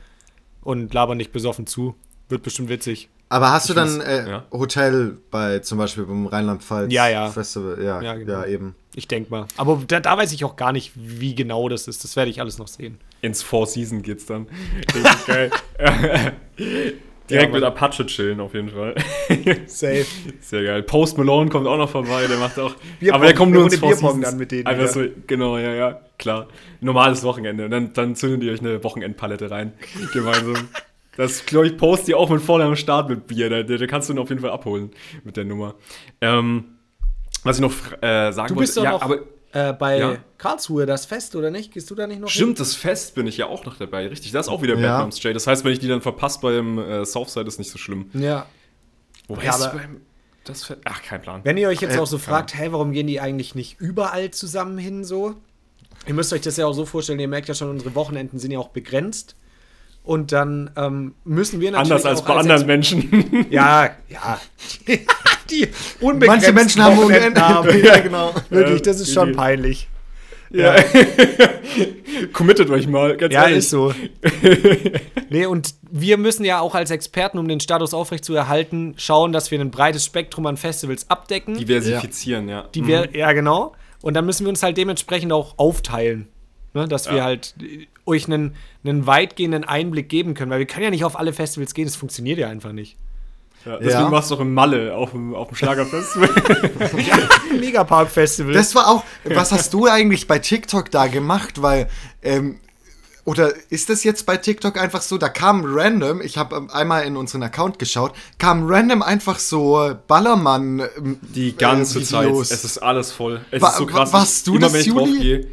[0.61, 1.95] und labern nicht besoffen zu.
[2.29, 3.09] Wird bestimmt witzig.
[3.33, 4.43] Aber hast du dann äh, ja.
[4.51, 7.29] Hotel bei zum Beispiel beim Rheinland-Pfalz Ja, ja.
[7.31, 7.77] Festival?
[7.79, 8.45] Ja, Ja, ja, genau.
[8.45, 8.75] eben.
[8.93, 9.47] Ich denke mal.
[9.57, 12.03] Aber da, da weiß ich auch gar nicht, wie genau das ist.
[12.03, 12.99] Das werde ich alles noch sehen.
[13.23, 14.45] Ins Four Season geht's dann.
[14.93, 15.49] Richtig geil.
[17.29, 17.63] Direkt Ja, mit.
[17.63, 18.93] Apache chillen auf jeden Fall.
[19.65, 20.05] Safe.
[20.41, 20.83] Sehr geil.
[20.83, 22.75] Post Malone kommt auch noch vorbei, der macht auch.
[22.99, 23.15] Bierpong.
[23.15, 24.25] aber der kommt nur ins Four Bierpong Seasons.
[24.29, 26.47] dann mit denen Einfach so, genau, ja, ja, klar.
[26.81, 27.65] Normales Wochenende.
[27.65, 29.73] Und dann, dann zündet ihr euch eine Wochenendpalette rein.
[30.13, 30.67] Gemeinsam.
[31.17, 33.49] Das, glaube ich, post ihr auch mit voll am Start mit Bier.
[33.49, 34.91] Da, da, kannst du ihn auf jeden Fall abholen
[35.23, 35.75] mit der Nummer.
[36.21, 36.65] Ähm,
[37.43, 39.19] was ich noch äh, sagen Du bist doch ja, noch aber
[39.51, 40.17] äh, bei Ja.
[40.37, 41.71] Karlsruhe, das Fest, oder nicht?
[41.71, 44.31] Gehst du da nicht noch Stimmt, das Fest bin ich ja auch noch dabei, richtig.
[44.31, 44.97] Das ist auch wieder Ja.
[44.97, 45.35] Bad Moms J.
[45.35, 48.09] Das heißt, wenn ich die dann verpasse beim äh, Southside, ist nicht so schlimm.
[48.11, 48.23] hin?
[48.23, 48.45] Ja.
[49.27, 50.01] Wobei Ja, beim
[50.45, 51.41] das Fe- Ach, kein Plan.
[51.43, 54.31] Wenn ihr euch jetzt Äh, auch so fragt, hä, warum gehen die eigentlich nicht überall
[54.31, 55.35] zusammen hin so?
[56.07, 58.51] Ihr müsst euch das ja auch so vorstellen, ihr merkt ja schon, unsere Wochenenden sind
[58.51, 59.35] ja auch begrenzt.
[60.03, 63.45] Und dann ähm, müssen wir natürlich Anders als auch bei anderen Menschen.
[63.49, 64.39] Ja, ja.
[65.49, 65.67] die
[66.01, 67.83] Manche Menschen haben Wochenenden unendlich.
[67.85, 68.33] Ja, genau.
[68.49, 69.87] Wirklich, Ja, das ist schon peinlich.
[70.51, 70.75] Ja.
[72.31, 73.57] Committet euch mal, ganz Ja, ehrlich.
[73.59, 73.93] ist so.
[75.29, 79.59] nee, und wir müssen ja auch als Experten, um den Status aufrechtzuerhalten, schauen, dass wir
[79.59, 81.57] ein breites Spektrum an Festivals abdecken.
[81.57, 82.65] Diversifizieren, ja.
[82.75, 83.73] Die wir, ja, genau.
[84.01, 86.27] Und dann müssen wir uns halt dementsprechend auch aufteilen.
[86.75, 87.23] Ne, dass wir Ja.
[87.23, 91.17] halt äh, euch einen, einen weitgehenden Einblick geben können, weil wir können ja nicht auf
[91.17, 92.97] alle Festivals gehen, das funktioniert ja einfach nicht.
[93.65, 93.77] ja.
[93.77, 94.09] Deswegen Ja.
[94.09, 96.29] machst du auch im Malle auf dem, auf dem Schlagerfestival.
[97.59, 98.53] Megapark-Festival.
[98.53, 101.61] Das war auch, was hast du eigentlich bei TikTok da gemacht?
[101.61, 101.89] Weil,
[102.21, 102.59] ähm,
[103.25, 107.15] oder ist das jetzt bei TikTok einfach so, da kam random, ich habe einmal in
[107.15, 112.29] unseren Account geschaut, kam random einfach so Ballermann ähm, Die ganze äh, Zeit.
[112.31, 113.39] Es ist alles voll.
[113.51, 114.11] Es Wa- ist so krass.
[114.11, 115.47] warst du Immer das, wenn ich Juli?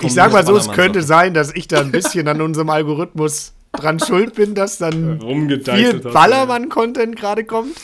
[0.00, 3.52] Ich sag mal so, es könnte sein, dass ich da ein bisschen an unserem Algorithmus
[3.72, 5.20] dran schuld bin, dass dann
[5.76, 6.00] viel.
[6.14, 7.76] Ballermann-Content gerade kommt.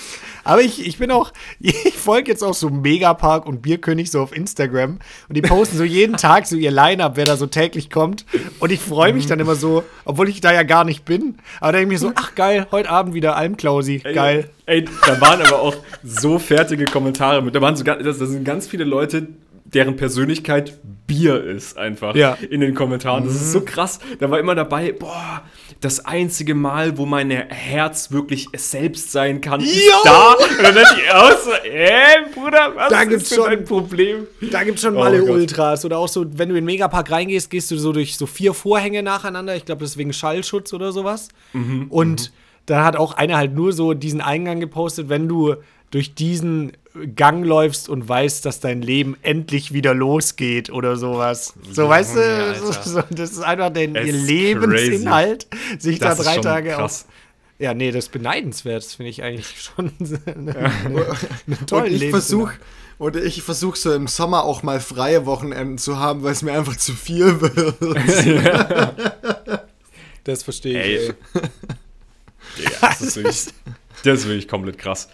[0.47, 4.37] Aber ich, ich bin auch, ich folge jetzt auch so Megapark und Bierkönig so auf
[4.37, 4.99] Instagram
[5.29, 8.27] und die posten so jeden Tag so ihr Line-Up, wer da so täglich kommt.
[8.61, 11.37] Und ich freue mich dann immer so, obwohl ich da ja gar nicht bin.
[11.61, 14.03] Aber dann denke ich mir so, ach geil, heute Abend wieder Almklausi.
[14.05, 14.51] Ey, Geil.
[14.67, 17.55] Ey, da waren aber auch so fertige Kommentare mit.
[17.55, 19.29] Da waren so, ganz- das, das sind ganz viele Leute,
[19.75, 22.39] deren Persönlichkeit Bier ist einfach Ja.
[22.49, 23.25] in den Kommentaren.
[23.25, 23.99] Das ist so krass.
[24.21, 25.43] Da war immer dabei, boah,
[25.83, 29.93] das einzige Mal, wo mein Herz wirklich es selbst sein kann, ist Jo!
[30.05, 30.33] da.
[30.33, 33.65] Und dann dachte ich auch so, ey, Bruder, was Da ist gibt's denn schon- dein
[33.65, 34.27] Problem?
[34.51, 35.29] Da gibt es schon Oh Malle Gott.
[35.31, 38.25] Ultras oder auch so, wenn du in den Megapark reingehst, gehst du so durch so
[38.27, 39.55] vier Vorhänge nacheinander.
[39.57, 41.29] Ich glaube, das ist wegen Schallschutz oder sowas.
[41.53, 42.33] Mhm, Und
[42.65, 45.57] da hat auch einer halt nur so diesen Eingang gepostet, wenn du
[45.95, 46.73] durch diesen
[47.15, 51.55] Gang läufst und weißt, dass dein Leben endlich wieder losgeht oder sowas.
[51.71, 52.83] So, weißt du, Alter.
[52.83, 55.47] so, das ist einfach der, Es ihr Lebensinhalt,
[55.79, 57.05] sich Das da ist drei schon Tage krass.
[57.05, 57.13] auf.
[57.61, 58.85] Ja, nee, das ist beneidenswert.
[58.85, 62.55] Das finde ich eigentlich schon eine, eine, eine tolle Und ich versuche
[62.99, 66.55] und ich versuche so im Sommer auch mal freie Wochenenden zu haben, weil es mir
[66.55, 67.77] einfach zu viel wird.
[70.25, 71.01] Das verstehe ich.
[71.01, 71.07] Ey.
[71.09, 71.15] ey.
[72.59, 73.45] Digga, das ist wirklich,
[74.05, 75.11] das ist wirklich komplett krass.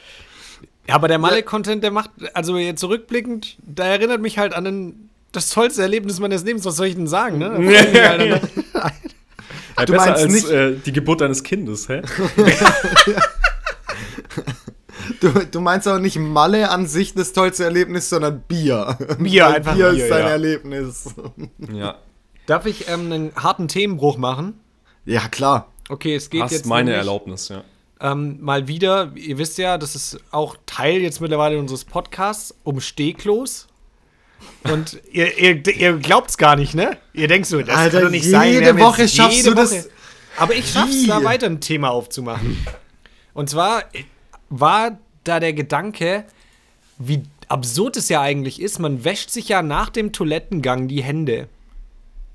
[0.88, 5.10] Ja, aber der Malle-Content, der macht, also jetzt zurückblickend, da erinnert mich halt an den,
[5.32, 6.64] das tollste Erlebnis meines Lebens.
[6.64, 7.50] Was soll ich denn sagen, ne?
[7.52, 7.94] Halt
[9.78, 12.02] Ja, Du besser meinst als nicht- äh, die Geburt deines Kindes, hä?
[15.20, 18.96] Du, du meinst auch nicht Malle an sich das tollste Erlebnis, sondern Bier.
[19.18, 20.28] Bier, Weil einfach Bier Bier, ist dein ja.
[20.30, 21.14] Erlebnis.
[21.72, 21.96] Ja.
[22.46, 24.60] Darf ich ähm, einen harten Themenbruch machen?
[25.04, 25.70] Ja, klar.
[25.88, 26.66] Okay, es geht Hast jetzt.
[26.66, 27.64] meine nämlich- Erlaubnis, ja.
[28.00, 32.80] Ähm, mal wieder, ihr wisst ja, das ist auch Teil jetzt mittlerweile unseres Podcasts, um
[32.80, 33.66] Stehklos.
[34.64, 36.96] Und ihr, ihr, ihr glaubt es gar nicht, ne?
[37.12, 38.64] Ihr denkt so, das Alter, kann doch nicht jede sein.
[38.66, 39.88] haben Woche schaffst du das-
[40.38, 41.06] Aber ich schaff's, Wie?
[41.06, 42.64] da weiter ein Thema aufzumachen.
[43.34, 43.84] Und zwar
[44.48, 46.24] war da der Gedanke,
[46.98, 51.48] wie absurd es ja eigentlich ist, man wäscht sich ja nach dem Toilettengang die Hände.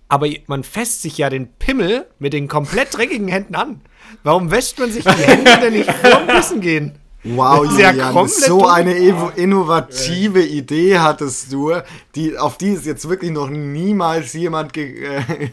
[0.07, 3.81] Aber man fässt sich ja den Pimmel mit den komplett dreckigen Händen an.
[4.23, 6.91] Warum wäscht man sich die Hände denn nicht vor dem Pissen gehen?
[7.27, 8.93] Wow, ja Julian, so eine
[9.35, 11.71] innovative Idee hattest du,
[12.13, 15.03] die, auf die ist jetzt wirklich noch niemals jemand ge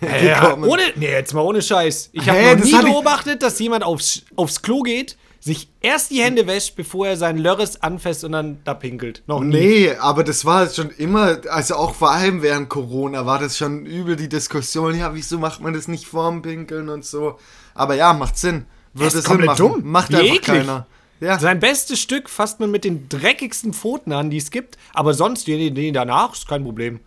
[0.03, 0.65] äh, Ja, gekommen.
[0.69, 2.11] ohne, nee, jetzt mal ohne Scheiß.
[2.13, 6.47] Ich habe noch nie beobachtet, dass jemand aufs, aufs Klo geht, sich erst die Hände
[6.47, 9.25] wäscht, bevor er seinen Lörres anfasst und dann da pinkelt.
[9.27, 9.57] Noch nie.
[9.57, 13.85] Nee, aber das war schon immer, also auch vor allem während Corona war das schon
[13.85, 17.39] übel die Diskussion, ja, wieso macht man das nicht vorm Pinkeln und so.
[17.75, 18.67] Aber ja, macht Sinn.
[18.95, 19.59] Sinn komplett machen.
[19.59, 19.81] dumm.
[19.85, 20.43] Macht Wie einfach eklig.
[20.45, 20.87] keiner.
[21.19, 21.39] Ja.
[21.41, 24.77] Sein bestes Stück fasst man mit den dreckigsten Pfoten an, die es gibt.
[24.95, 27.01] Aber sonst, die, die danach, ist kein Problem.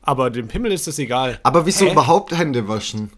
[0.00, 1.40] Aber dem Pimmel ist das egal.
[1.42, 1.92] Aber wieso Hä?
[1.92, 3.12] überhaupt Hände waschen?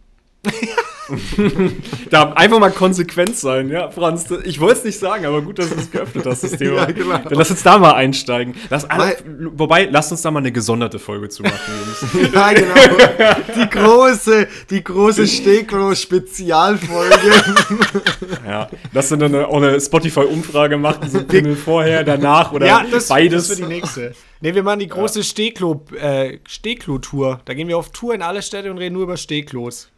[2.10, 4.26] Da einfach mal konsequent sein, ja, Franz.
[4.44, 6.76] Ich wollte es nicht sagen, aber gut, dass du es geöffnet hast, das Thema.
[6.76, 7.18] Ja, genau.
[7.18, 8.54] Dann lass uns da mal einsteigen.
[8.70, 9.16] Lass alle,
[9.52, 11.54] wobei, lass uns da mal eine gesonderte Folge zu machen,
[12.12, 12.32] Jungs.
[12.34, 12.74] Ja, genau.
[13.56, 17.14] Die große, die große Stegro-Spezialfolge.
[18.46, 22.84] ja, lass uns dann eine, auch eine Spotify-Umfrage machen, so Pimmel vorher, danach oder ja,
[22.90, 23.48] das, beides.
[23.48, 24.14] das für die nächste.
[24.40, 27.40] Ne, wir machen die große Stehklo, äh, Stehklo-Tour.
[27.44, 29.88] Da gehen wir auf Tour in alle Städte und reden nur über Stehklos.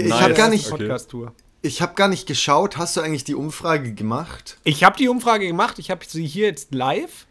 [0.00, 0.20] Ich Nice.
[0.20, 0.78] habe gar nicht, Okay.
[0.78, 1.32] Podcast-Tour.
[1.62, 2.76] ich habe gar nicht geschaut.
[2.78, 4.56] Hast du eigentlich die Umfrage gemacht?
[4.64, 5.78] Ich habe die Umfrage gemacht.
[5.78, 7.26] Ich habe sie hier jetzt live.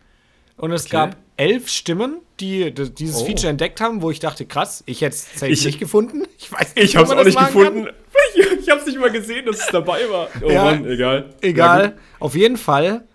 [0.57, 0.91] Und es Okay.
[0.91, 3.25] gab elf Stimmen, die dieses Oh.
[3.25, 6.23] Feature entdeckt haben, wo ich dachte, krass, ich hätte es Ich- nicht gefunden.
[6.37, 7.85] Ich weiß nicht, Ich hab's ob man auch nicht gefunden.
[7.85, 7.93] kann.
[8.35, 10.27] Ich, ich hab's nicht mal gesehen, dass es dabei war.
[10.43, 11.33] Oh Ja, Mann, egal.
[11.41, 11.97] Egal.
[12.19, 13.05] Auf jeden Fall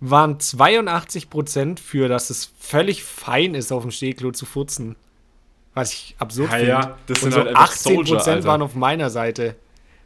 [0.00, 4.96] waren 82% für, dass es völlig fein ist, auf dem Stehklo zu furzen.
[5.76, 6.70] Was ich absurd Ja, finde.
[6.70, 8.44] ja, das Und sind so halt einfach 18% Soldier, Alter.
[8.44, 9.54] waren auf meiner Seite.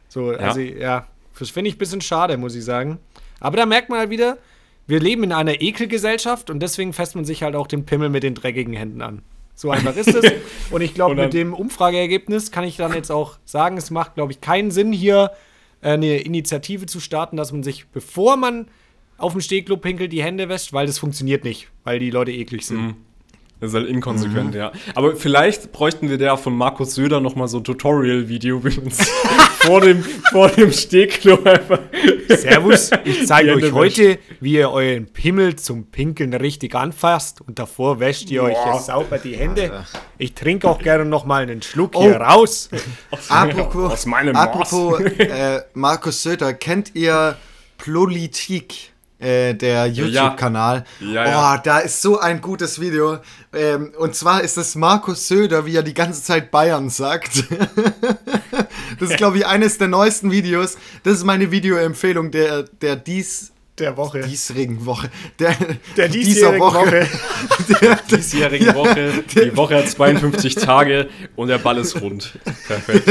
[0.09, 1.07] So, also ja,
[1.39, 2.99] das finde ich ein bisschen schade, muss ich sagen.
[3.39, 4.37] Aber da merkt man halt wieder,
[4.85, 8.21] wir leben in einer Ekelgesellschaft und deswegen fasst man sich halt auch den Pimmel mit
[8.23, 9.21] den dreckigen Händen an.
[9.55, 10.31] So einfach ist es.
[10.71, 14.15] Und ich glaube, Und mit dem Umfrageergebnis kann ich dann jetzt auch sagen, es macht,
[14.15, 15.31] glaube ich, keinen Sinn, hier
[15.81, 18.67] äh, eine Initiative zu starten, dass man sich, bevor man
[19.19, 22.65] auf dem Stehklo pinkelt, die Hände wäscht, weil das funktioniert nicht, weil die Leute eklig
[22.65, 22.81] sind.
[22.81, 22.95] Mhm.
[23.61, 24.71] Das ist halt inkonsequent, ja.
[24.95, 28.87] Aber vielleicht bräuchten wir der von Markus Söder noch mal so ein Tutorial-Video, wie man
[28.87, 29.07] es
[29.59, 31.77] vor dem, vor dem Stehklo einfach.
[32.27, 37.99] Servus, ich zeige euch heute, wie ihr euren Pimmel zum Pinkeln richtig anfasst und davor
[37.99, 38.73] wäscht ihr euch Boah.
[38.73, 39.85] jetzt sauber die Hände.
[40.17, 42.01] Ich trinke auch gerne noch mal einen Schluck Oh.
[42.01, 42.67] hier raus.
[43.29, 47.37] Apropos, Aus meinem apropos äh, Markus Söder, kennt ihr
[47.77, 48.90] Politik?
[49.21, 50.83] Äh, der YouTube-Kanal.
[50.99, 51.53] Ja, ja.
[51.53, 53.19] Oh, da ist so ein gutes Video.
[53.53, 57.43] Ähm, und zwar ist es Markus Söder, wie er die ganze Zeit Bayern sagt.
[58.99, 60.75] das ist, glaube ich, eines der neuesten Videos.
[61.03, 64.21] Das ist meine Videoempfehlung der, der dies, Der Woche.
[64.21, 65.09] diesjährigen Woche.
[65.39, 65.55] Der,
[65.97, 67.07] Der dieser diesjährigen Woche.
[67.81, 69.11] Der, diesjährigen Woche.
[69.33, 72.37] Die Woche hat 52 Tage und der Ball ist rund.
[72.67, 73.07] Perfekt.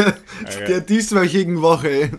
[0.68, 2.10] der dieswöchigen Woche.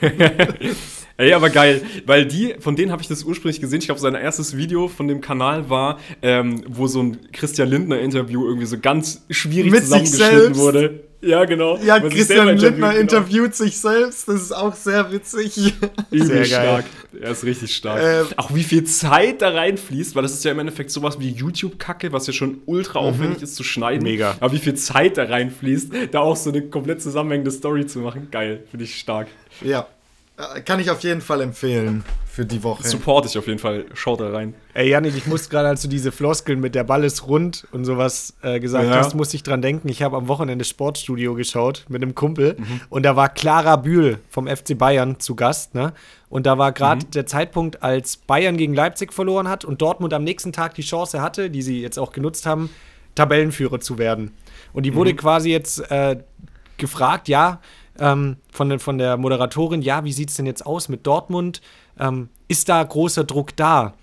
[1.18, 3.78] Ey, aber geil, weil die, von denen habe ich das ursprünglich gesehen.
[3.78, 8.46] Ich glaube, sein erstes Video von dem Kanal war, ähm, wo so ein Christian Lindner-Interview
[8.46, 11.05] irgendwie so ganz schwierig Mit sich zusammengeschnitten wurde.
[11.20, 11.78] Ja, genau.
[11.78, 12.90] Ja, sich Christian Lindner genau.
[12.90, 14.28] interviewt sich selbst.
[14.28, 15.74] Das ist auch sehr witzig.
[16.10, 16.44] Übel Sehr geil.
[16.46, 16.84] stark.
[17.20, 18.00] Er ist richtig stark.
[18.02, 21.30] Ähm, auch wie viel Zeit da reinfließt, weil das ist ja im Endeffekt sowas wie
[21.30, 24.02] YouTube-Kacke, was ja schon ultra aufwendig ist zu schneiden.
[24.02, 24.36] Mega.
[24.40, 28.28] Aber wie viel Zeit da reinfließt, da auch so eine komplett zusammenhängende Story zu machen.
[28.30, 29.28] Geil, finde ich stark.
[29.62, 29.88] Ja,
[30.64, 32.86] kann ich auf jeden Fall empfehlen für die Woche.
[32.86, 33.86] Support ich auf jeden Fall.
[33.94, 34.52] Schaut da rein.
[34.74, 37.86] Ey, Janik, ich muss gerade, als du diese Floskeln mit der Ball ist rund und
[37.86, 38.96] sowas äh, gesagt Ja.
[38.96, 39.88] hast, musste ich dran denken.
[39.88, 42.80] Ich habe am Wochenende Sportstudio geschaut mit einem Kumpel Mhm.
[42.90, 45.94] und da war Clara Bühl vom FC Bayern zu Gast, ne?
[46.28, 47.10] Und da war gerade Mhm.
[47.12, 51.22] der Zeitpunkt, als Bayern gegen Leipzig verloren hat und Dortmund am nächsten Tag die Chance
[51.22, 52.68] hatte, die sie jetzt auch genutzt haben,
[53.14, 54.32] Tabellenführer zu werden.
[54.74, 55.16] Und die wurde Mhm.
[55.16, 56.16] quasi jetzt äh,
[56.76, 57.60] gefragt, ja,
[58.00, 61.60] ähm, von, der- von der Moderatorin, ja, wie sieht es denn jetzt aus mit Dortmund?
[61.98, 63.94] Ähm, ist da großer Druck da?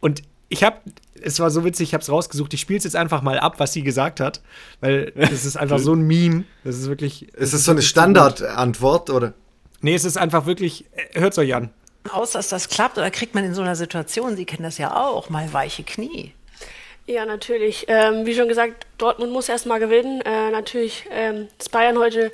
[0.00, 0.76] Und ich habe,
[1.22, 3.54] es war so witzig, ich habe es rausgesucht, ich spiele es jetzt einfach mal ab,
[3.58, 4.40] was sie gesagt hat,
[4.80, 6.44] weil das ist einfach so ein Meme.
[6.64, 7.32] Das ist wirklich.
[7.34, 9.34] ist es so eine Standardantwort oder?
[9.80, 10.84] Nee, es ist einfach wirklich,
[11.14, 11.70] hört es euch an.
[12.12, 12.98] aus, dass das klappt?
[12.98, 16.32] Oder kriegt man in so einer Situation, Sie kennen das ja auch, mal weiche Knie?
[17.06, 17.86] Ja, natürlich.
[17.88, 20.20] Ähm, wie schon gesagt, Dortmund muss erstmal gewinnen.
[20.20, 22.30] Äh, natürlich ähm, ist Bayern heute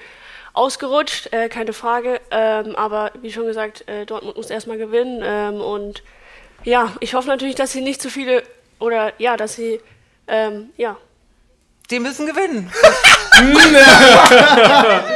[0.59, 2.21] ausgerutscht, äh, keine Frage.
[2.31, 5.23] Ähm, aber wie schon gesagt, äh, Dortmund muss erstmal gewinnen.
[5.25, 6.03] Ähm, und
[6.65, 8.43] ja, ich hoffe natürlich, dass sie nicht zu viele
[8.79, 9.81] oder ja, dass sie
[10.27, 10.97] ähm, ja.
[11.91, 12.71] Die müssen gewinnen.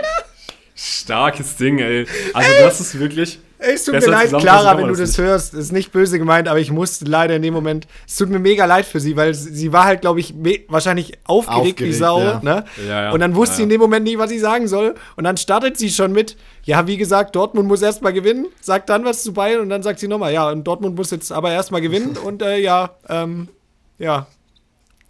[0.74, 2.06] Starkes Ding, ey.
[2.32, 3.38] Also das ist wirklich.
[3.62, 5.26] Ey, es tut mir Besser leid, Clara, wenn du das das nicht.
[5.26, 5.54] hörst.
[5.54, 7.86] Ist nicht böse gemeint, aber ich musste leider in dem Moment.
[8.06, 10.34] Es tut mir mega leid für sie, weil sie war halt, glaube ich,
[10.68, 12.20] wahrscheinlich aufgeregt, wie Aufgeregt, Sau.
[12.20, 12.40] ja.
[12.42, 12.64] Ne?
[12.88, 13.10] Ja, ja.
[13.12, 14.94] Und dann wusste sie in dem Moment nicht, was sie sagen soll.
[15.16, 19.04] Und dann startet sie schon mit, ja, wie gesagt, Dortmund muss erstmal gewinnen, sagt dann
[19.04, 21.80] was zu Bayern und dann sagt sie nochmal, ja, und Dortmund muss jetzt aber erstmal
[21.80, 23.48] gewinnen und äh, ja, ähm,
[23.98, 24.26] ja.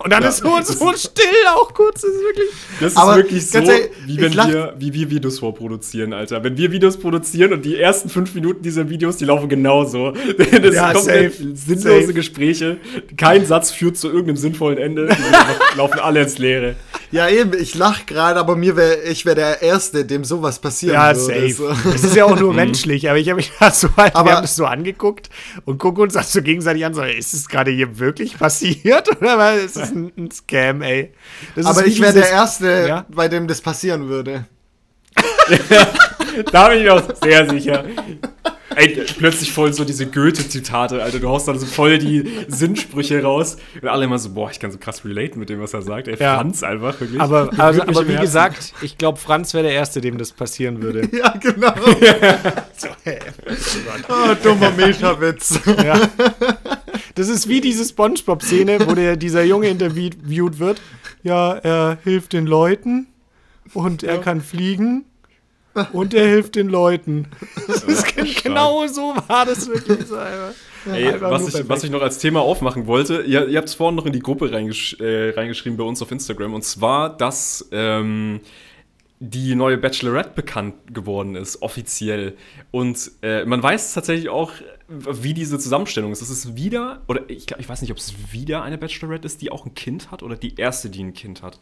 [0.05, 1.25] Und dann ist so, so still
[1.55, 2.49] auch kurz, das ist wirklich.
[2.81, 6.43] Das ist wirklich so, ehrlich, wie wenn wir, wie wir Videos vorproduzieren, Alter.
[6.43, 10.13] Wenn wir Videos produzieren und die ersten fünf Minuten dieser Videos, die laufen genauso.
[10.63, 12.13] Das Ja, safe, sinnlose safe.
[12.15, 12.77] Gespräche.
[13.17, 15.09] Kein Satz führt zu irgendeinem sinnvollen Ende.
[15.09, 16.77] Die laufen alle ins Leere.
[17.11, 20.95] Ja, eben, ich lach gerade, aber mir wär, ich wäre der Erste, dem sowas passieren
[20.95, 21.21] Ja, würde.
[21.51, 21.53] safe.
[21.53, 21.91] So.
[21.95, 24.37] Es ist ja auch nur menschlich, aber ich habe mich da so halt, Aber- wir
[24.37, 25.29] haben das so angeguckt
[25.67, 29.55] und gucken uns das so gegenseitig an, so, ist es gerade hier wirklich passiert oder
[29.55, 31.13] ist es ein, ein Scam, ey?
[31.55, 33.07] Das Aber ist ich wäre der Erste, Ja?
[33.09, 34.47] bei dem das passieren würde.
[36.51, 37.85] Da bin ich auch sehr sicher.
[38.77, 41.19] Ey, plötzlich voll so diese Goethe-Zitate, Alter.
[41.19, 43.57] Du haust dann so voll die Sinnsprüche raus.
[43.81, 46.09] Und alle immer so, boah, ich kann so krass relaten mit dem, was er sagt.
[46.09, 46.37] Ey, Ja.
[46.37, 47.21] Franz einfach, wirklich.
[47.21, 50.83] Aber, also, aber im wie gesagt, ich glaube, Franz wäre der Erste, dem das passieren
[50.83, 51.03] würde.
[51.13, 51.75] Ja, genau.
[54.09, 55.61] oh, dummer Meta-Witz.
[55.85, 56.01] ja.
[57.15, 60.81] Das ist wie diese Spongebob-Szene, wo der, dieser Junge interviewt wird.
[61.23, 63.07] Ja, er hilft den Leuten
[63.75, 65.05] und er kann fliegen
[65.93, 67.29] und er hilft den Leuten.
[67.67, 68.05] Das
[68.43, 70.01] genau so war das wirklich.
[70.07, 70.53] So einfach.
[70.93, 73.95] Ey, was ich, was ich noch als Thema aufmachen wollte, ihr, ihr habt es vorhin
[73.95, 78.41] noch in die Gruppe reingesch äh, reingeschrieben bei uns auf Instagram, und zwar, dass ähm,
[79.21, 82.37] die neue Bachelorette bekannt geworden ist, offiziell.
[82.73, 84.51] Und äh, man weiß tatsächlich auch,
[84.89, 86.21] wie diese Zusammenstellung ist.
[86.23, 89.41] Es ist wieder, oder ich, glaub- ich weiß nicht, ob es wieder eine Bachelorette ist,
[89.41, 91.61] die auch ein Kind hat, oder die erste, die ein Kind hat.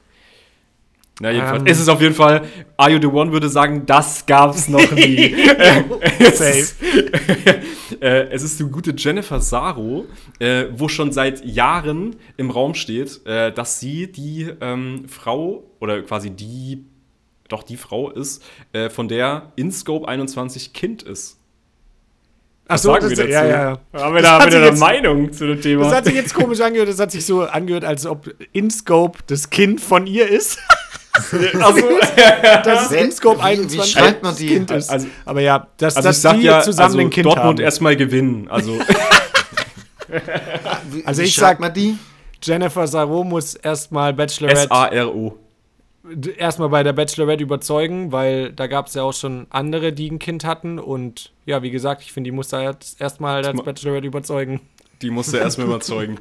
[1.22, 1.60] Na, jedenfalls.
[1.60, 1.66] Ähm.
[1.66, 2.44] es ist auf jeden Fall,
[2.78, 5.36] Are You The One würde sagen, das gab's noch nie.
[6.32, 6.66] Safe.
[8.00, 10.06] äh, es ist die gute Jennifer Saro,
[10.38, 16.00] äh, wo schon seit Jahren im Raum steht, äh, dass sie die ähm, Frau oder
[16.02, 16.84] quasi die,
[17.48, 18.42] doch die Frau ist,
[18.72, 21.36] äh, von der InScope 21 Kind ist.
[22.66, 23.28] Ach so, das, dazu?
[23.28, 23.78] ja, ja.
[23.92, 25.82] Haben wir da, haben wir da eine jetzt- Meinung zu dem Thema?
[25.82, 26.88] Das hat sich jetzt komisch angehört.
[26.88, 30.58] Das hat sich so angehört, als ob InScope das Kind von ihr ist.
[31.60, 31.82] also,
[32.64, 34.46] Das ist Wer- InScope wie- wie 21 schreibt man das die?
[34.48, 34.90] Kind ist.
[34.90, 37.46] Also- Aber ja, dass, also ich dass sag die ja, zusammen also ein Kind Dortmund
[37.58, 37.60] haben.
[37.64, 38.48] erstmal gewinnen.
[38.50, 38.78] Also,
[40.90, 41.96] Wie, Also wie ich sag- man die?
[42.42, 45.36] Jennifer Saro muss erstmal Bachelorette S-A-R-O.
[46.38, 50.18] erstmal bei der Bachelorette überzeugen, weil da gab es ja auch schon andere, die ein
[50.18, 50.78] Kind hatten.
[50.78, 54.60] Und ja, wie gesagt, ich finde, die muss da jetzt erstmal als Bachelorette überzeugen.
[55.02, 56.18] Die musste erstmal überzeugen.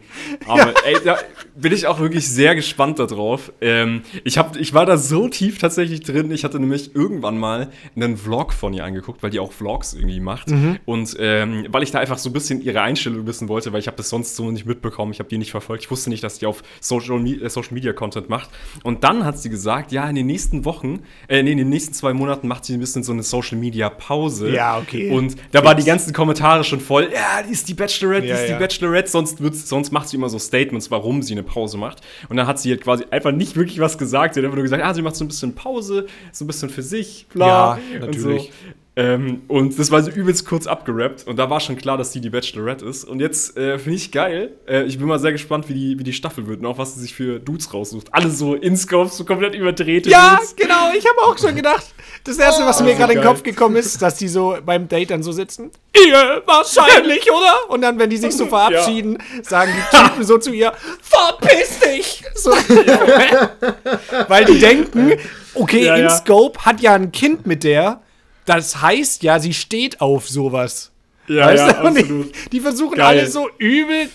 [0.47, 1.17] Aber ey, da
[1.55, 3.51] bin ich auch wirklich sehr gespannt darauf.
[3.61, 6.31] Ähm, ich, hab, ich war da so tief tatsächlich drin.
[6.31, 10.19] Ich hatte nämlich irgendwann mal einen Vlog von ihr angeguckt, weil die auch Vlogs irgendwie
[10.19, 10.47] macht.
[10.85, 13.87] Und ähm, weil ich da einfach so ein bisschen ihre Einstellung wissen wollte, weil ich
[13.87, 15.11] habe das sonst so nicht mitbekommen.
[15.11, 15.83] Ich habe die nicht verfolgt.
[15.83, 18.49] Ich wusste nicht, dass die auf Social, äh, Social Media Content macht.
[18.83, 21.93] Und dann hat sie gesagt, ja, in den nächsten Wochen, äh, nee, in den nächsten
[21.93, 24.51] zwei Monaten macht sie ein bisschen so eine Social Media Pause.
[24.51, 25.11] Ja, okay.
[25.11, 28.35] Und da waren die ganzen Kommentare schon voll, ja, die ist die Bachelorette, die Ja,
[28.35, 28.53] ist die ja.
[28.53, 32.01] Bachelorette, sonst, wird's, sonst macht sie immer so Statements, warum sie eine Pause macht.
[32.29, 34.33] Und dann hat sie halt quasi einfach nicht wirklich was gesagt.
[34.33, 36.69] Sie hat einfach nur gesagt, ah, sie macht so ein bisschen Pause, so ein bisschen
[36.69, 37.77] für sich, bla.
[37.77, 38.51] Ja, natürlich.
[38.99, 41.25] Ähm, und das war so übelst kurz abgerappt.
[41.25, 43.05] Und da war schon klar, dass sie die Bachelorette ist.
[43.05, 44.51] Und jetzt äh, finde ich geil.
[44.67, 46.95] Äh, ich bin mal sehr gespannt, wie die, wie die Staffel wird und auch was
[46.95, 48.07] sie sich für Dudes raussucht.
[48.13, 50.53] Alle so Inscopes, so komplett überdrehte Ja, Dudes.
[50.57, 51.85] genau, ich habe auch schon gedacht.
[52.25, 53.25] Das erste, was mir gerade in den.
[53.25, 55.71] Kopf gekommen ist, dass die so beim Date dann so sitzen.
[55.95, 57.69] Ihr wahrscheinlich, oder?
[57.69, 62.23] Und dann, wenn die sich so verabschieden, sagen die Typen so zu ihr: Verpiss dich!
[62.35, 62.51] So,
[64.27, 65.13] weil die denken,
[65.53, 66.03] okay, Ja, ja.
[66.03, 68.01] InScope hat ja ein Kind mit der.
[68.49, 70.91] Das heißt ja, sie steht auf sowas.
[71.27, 72.35] Ja, Weißt ja, absolut.
[72.45, 73.19] Die, die versuchen Geil.
[73.19, 74.09] alle so übel.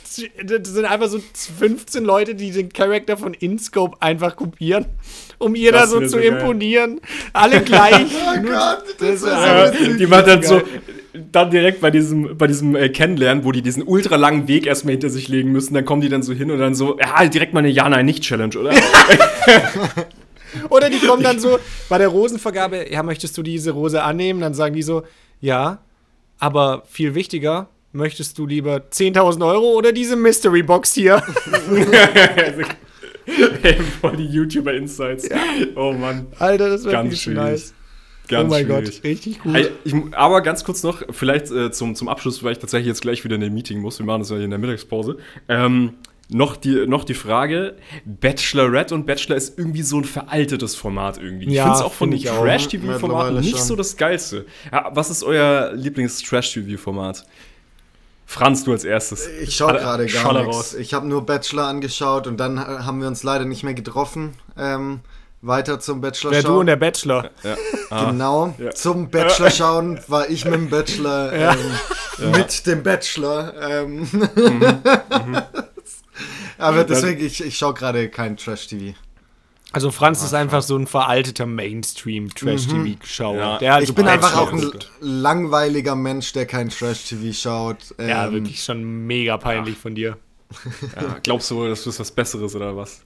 [0.45, 1.21] Das sind einfach so
[1.59, 4.87] 15 Leute, die den Charakter von InScope einfach kopieren,
[5.39, 6.27] um ihr da Das so wär zu so geil.
[6.27, 7.01] imponieren.
[7.33, 7.95] Alle gleich.
[8.37, 10.61] Oh Gott, das das ist so Ja, die macht dann so,
[11.31, 14.93] dann direkt bei diesem, bei diesem äh, Kennenlernen, wo die diesen ultra langen Weg erstmal
[14.95, 17.55] hinter sich legen müssen, dann kommen die dann so hin und dann so, ja, direkt
[17.55, 18.73] mal eine Ja-Nein-Nicht-Challenge, oder?
[20.71, 24.41] Oder die kommen dann so bei der Rosenvergabe, ja, möchtest du diese Rose annehmen?
[24.41, 25.03] Dann sagen die so,
[25.41, 25.79] ja,
[26.39, 31.23] aber viel wichtiger, möchtest du lieber 10.000 Euro oder diese Mystery Box hier?
[34.01, 35.29] Voll die YouTuber-Insights.
[35.77, 36.27] Oh Mann.
[36.39, 37.39] Alter, das wäre Ganz schwierig.
[37.39, 37.75] nice.
[38.29, 38.85] Ganz oh mein schwierig.
[38.97, 39.55] Gott, richtig gut.
[39.55, 43.03] Ey, ich, aber ganz kurz noch, vielleicht äh, zum, zum Abschluss, weil ich tatsächlich jetzt
[43.03, 43.99] gleich wieder in ein Meeting muss.
[43.99, 45.19] Wir machen das ja hier in der Mittagspause.
[45.49, 45.95] Ähm,
[46.29, 51.47] noch, die, noch die Frage: Bachelorette und Bachelor ist irgendwie so ein veraltetes Format irgendwie.
[51.47, 52.27] Ich Ja, finde es auch von den ich.
[52.27, 53.67] Trash-TV-Formaten nicht schon.
[53.67, 54.47] so das Geilste.
[54.73, 57.25] Ja, was ist euer Lieblings-Trash-TV-Format?
[58.27, 59.29] Franz, du als erstes.
[59.43, 60.57] Ich schaue gerade gar nichts.
[60.57, 60.75] raus.
[60.75, 64.33] Ich habe nur Bachelor angeschaut und dann ha- haben wir uns leider nicht mehr getroffen.
[64.59, 65.01] Ähm,
[65.43, 66.59] weiter zum Bachelor Wer du schauen.
[66.61, 67.31] und der Bachelor.
[67.91, 68.55] Genau.
[68.59, 68.71] Ja.
[68.71, 73.53] Zum Bachelor schauen war ich mit dem Bachelor, ähm, mit dem Bachelor.
[73.61, 74.09] Ähm.
[76.59, 78.97] Aber deswegen, ich, ich schaue gerade kein Trash-TV.
[79.73, 83.37] Also Franz ist einfach so ein veralteter Mainstream-Trash-TV-Schauer.
[83.37, 83.59] Ja.
[83.59, 87.79] Der also Ich bin einfach auch ein langweiliger Mensch, der kein Trash-TV schaut.
[87.99, 90.17] Ähm, Ja, wirklich schon mega peinlich von dir.
[90.95, 93.01] Ja, glaubst du, das ist was Besseres oder was?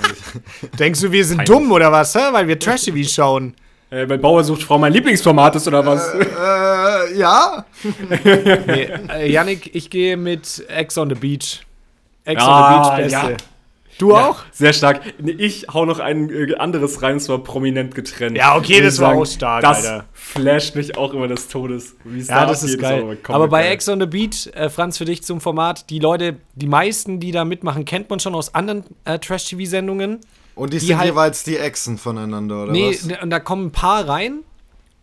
[0.78, 2.32] Denkst du, wir sind dumm oder was, hä?
[2.32, 3.54] weil wir Trash-TV schauen?
[3.90, 6.14] Äh, bei Bauer sucht Frau mein Lieblingsformat ist oder was?
[6.14, 7.64] Äh, ja.
[8.66, 11.60] Nee, äh, Yannick, ich gehe mit Ex on the Beach.
[12.24, 12.46] Ex Ah,
[12.78, 13.30] on the Beach, Beste.
[13.32, 13.36] ja.
[13.98, 14.38] Du auch?
[14.52, 15.02] Sehr stark.
[15.18, 18.36] Nee, Ich hau noch ein äh, anderes rein, und zwar prominent getrennt.
[18.36, 20.04] Ja, okay, das ich war auch stark, Das Alter.
[20.12, 21.94] flasht mich auch immer des Todes.
[22.04, 23.00] Ja, da das ist geil.
[23.00, 23.72] komplett Aber bei geil.
[23.72, 27.32] Ex on the Beach, äh, Franz, für dich zum Format, die Leute, die meisten, die
[27.32, 30.20] da mitmachen, kennt man schon aus anderen äh, Trash-TV-Sendungen.
[30.54, 33.04] Und die, Die sind halt- jeweils die Exen voneinander, oder Nee, was?
[33.04, 34.38] ne, und da kommen ein paar rein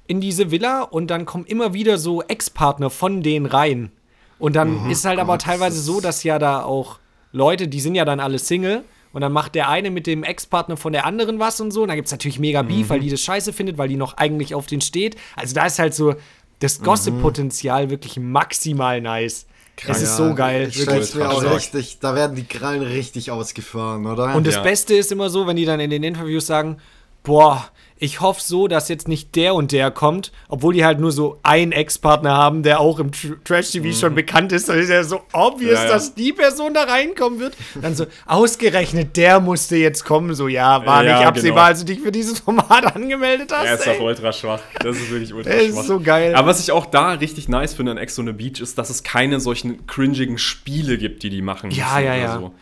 [0.08, 3.92] in diese Villa und dann kommen immer wieder so Ex-Partner von denen rein.
[4.40, 4.90] Und dann Mhm.
[4.90, 6.98] ist halt aber teilweise so, dass ja da auch
[7.32, 8.84] Leute, die sind ja dann alle Single.
[9.12, 11.82] Und dann macht der eine mit dem Ex-Partner von der anderen was und so.
[11.82, 12.90] Und da gibt es natürlich mega Beef, Mhm.
[12.90, 15.16] weil die das scheiße findet, weil die noch eigentlich auf den steht.
[15.36, 16.16] Also da ist halt so Mhm.
[16.60, 19.46] das Gossip-Potenzial wirklich maximal nice.
[19.88, 20.68] Es ist so geil.
[20.70, 21.16] Ich wirklich.
[21.16, 24.36] mir auch richtig, da werden die Krallen richtig ausgefahren, oder?
[24.36, 24.62] Und das Ja.
[24.62, 26.78] Beste ist immer so, wenn die dann in den Interviews sagen,
[27.24, 27.66] boah,
[28.02, 31.38] ich hoffe so, dass jetzt nicht der und der kommt, obwohl die halt nur so
[31.44, 34.70] einen Ex-Partner haben, der auch im Tr- Trash-TV schon bekannt ist.
[34.70, 35.76] Dann ist ja so obvious, Mhm.
[35.76, 35.90] Ja, ja.
[35.90, 37.56] dass die Person da reinkommen wird.
[37.82, 40.34] Dann so, ausgerechnet, der musste jetzt kommen.
[40.34, 41.68] So, ja, war Ja, nicht absehbar, genau.
[41.68, 43.66] als du dich für dieses Format angemeldet hast.
[43.66, 44.62] Er ist auch ultra schwach.
[44.82, 45.84] Das ist wirklich ultra Das ist schwach.
[45.84, 46.36] so geil.
[46.36, 48.90] Aber was ich auch da richtig nice finde an Ex on the Beach ist, dass
[48.90, 51.72] es keine solchen cringigen Spiele gibt, die die machen.
[51.72, 52.36] Ja, ja, ja.
[52.40, 52.54] So.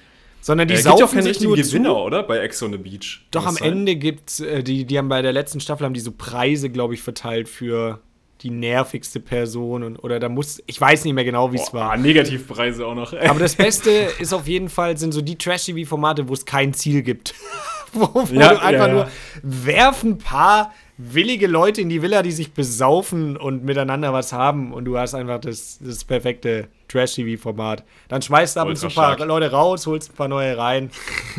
[0.48, 1.95] Sondern die Äh, gibt saufen keinen sich richtigen nur Gewinner, zu.
[1.98, 2.24] oder?
[2.24, 3.26] Bei Ex on the Beach.
[3.32, 3.74] Doch am sein?
[3.74, 6.93] Ende gibt's, äh, die, die haben bei der letzten Staffel haben die so Preise, glaube
[6.93, 8.00] ich, verteilt für
[8.41, 11.98] die nervigste Person und oder da muss, ich weiß nicht mehr genau, wie es war.
[11.98, 13.12] Negativpreise auch noch.
[13.14, 13.89] Aber das Beste
[14.20, 17.34] ist auf jeden Fall, sind so die Trash-TV-Formate, wo es kein Ziel gibt.
[17.91, 18.93] wo wo Ja, du einfach ja, ja.
[18.93, 19.08] nur
[19.43, 24.74] werfen ein paar willige Leute in die Villa, die sich besaufen und miteinander was haben
[24.74, 27.84] und du hast einfach das, das perfekte Trash-TV-Format.
[28.08, 29.18] Dann schmeißt du ab und zu ein paar.
[29.26, 30.89] Leute raus, holst ein paar neue rein.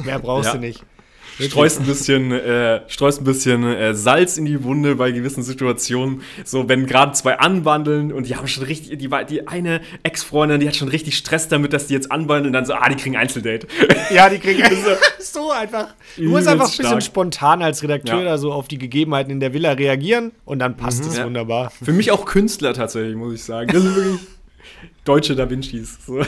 [0.05, 0.53] Mehr brauchst Ja.
[0.55, 0.83] du nicht.
[1.41, 6.23] Streust ein bisschen, äh, streust ein bisschen äh, Salz in die Wunde bei gewissen Situationen.
[6.45, 10.69] So, wenn gerade zwei anwandeln und die haben schon richtig, die, die eine Ex-Freundin, die
[10.69, 13.17] hat schon richtig Stress damit, dass die jetzt anwandeln und dann so, ah, die kriegen
[13.17, 13.67] Einzeldate.
[14.15, 14.63] Ja, die kriegen
[15.21, 15.89] so einfach.
[16.17, 17.03] Du musst einfach ein bisschen stark.
[17.03, 18.25] spontan als Redakteur Ja.
[18.25, 21.25] da so auf die Gegebenheiten in der Villa reagieren und dann passt es Ja.
[21.27, 21.71] wunderbar.
[21.83, 23.71] Für mich auch Künstler tatsächlich, muss ich sagen.
[23.73, 24.21] Das sind wirklich
[25.05, 25.99] deutsche Da Vincis.
[26.07, 26.21] So.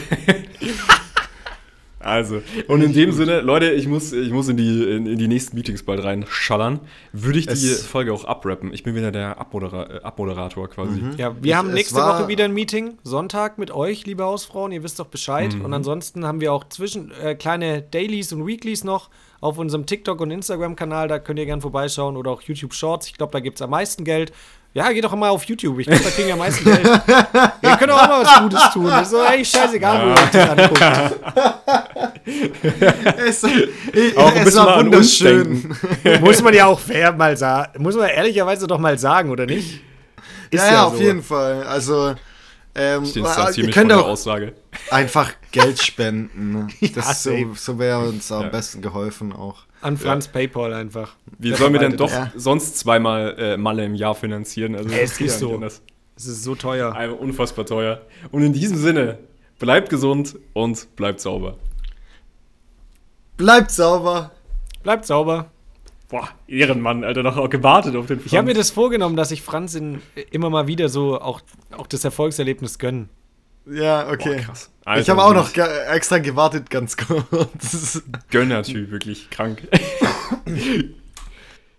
[2.00, 5.28] Also, und in dem Sinne, Leute, ich muss, ich muss in, die, in, in die
[5.28, 6.80] nächsten Meetings bald reinschallern.
[7.12, 8.72] Würde ich die Es- Folge auch abrappen?
[8.72, 11.00] Ich bin wieder der Abmodera äh, Abmoderator quasi.
[11.18, 14.72] Ja, wir Ich- haben es nächste Woche wieder ein Meeting, Sonntag mit euch, liebe Hausfrauen,
[14.72, 15.54] ihr wisst doch Bescheid.
[15.54, 15.64] Mhm.
[15.64, 19.10] Und ansonsten haben wir auch zwischen äh, kleine Dailies und Weeklies noch
[19.42, 23.06] auf unserem TikTok- und Instagram-Kanal, da könnt ihr gerne vorbeischauen oder auch YouTube Shorts.
[23.06, 24.32] Ich glaube, da gibt es am meisten Geld.
[24.72, 25.80] Ja, geht doch mal auf YouTube.
[25.80, 26.84] Ich glaube, da kriegen wir am meisten Geld.
[26.84, 28.86] ihr könnt auch mal was Gutes tun.
[29.02, 32.00] Ist so eigentlich scheißegal, wo ihr euch das anguckt.
[33.26, 35.74] Es, ich, Auch ein es war wunderschön.
[36.20, 37.82] Muss man ja auch fair mal sagen.
[37.82, 39.80] Muss man ehrlicherweise doch mal sagen, oder nicht?
[40.50, 41.02] Ist Ja, ja, auf so.
[41.02, 41.62] jeden Fall.
[41.64, 42.14] Also,
[42.74, 44.52] ähm, Ich ihr distanziere mich von könnt der auch Aussage.
[44.90, 46.52] einfach Geld spenden.
[46.52, 46.68] ne?
[46.80, 47.48] Ja, Das so, safe.
[47.56, 48.48] so wäre uns am Ja.
[48.48, 49.64] besten geholfen auch.
[49.82, 51.16] An Franz Paypal einfach.
[51.38, 52.28] Wie sollen wir denn doch das.
[52.34, 54.74] sonst zweimal äh, Malle im Jahr finanzieren?
[54.74, 55.54] Also, Es ist ja so.
[55.54, 55.82] anders.
[56.16, 56.94] Es ist so teuer.
[56.94, 58.02] Einfach unfassbar teuer.
[58.30, 59.18] Und in diesem Sinne,
[59.58, 61.56] bleibt gesund und bleibt sauber.
[63.38, 64.32] Bleibt sauber.
[64.82, 65.50] Bleibt sauber.
[66.10, 69.76] Boah, Ehrenmann, Alter, noch gewartet auf den Ich habe mir das vorgenommen, dass ich Franz
[69.76, 70.02] in,
[70.32, 73.08] immer mal wieder so auch, auch das Erfolgserlebnis gönne.
[73.66, 74.36] Ja, okay.
[74.36, 74.70] Boah, krass.
[74.80, 75.54] ich Alter, habe auch noch
[75.90, 78.02] extra gewartet, ganz kurz.
[78.30, 79.68] Gönnertyp, wirklich krank.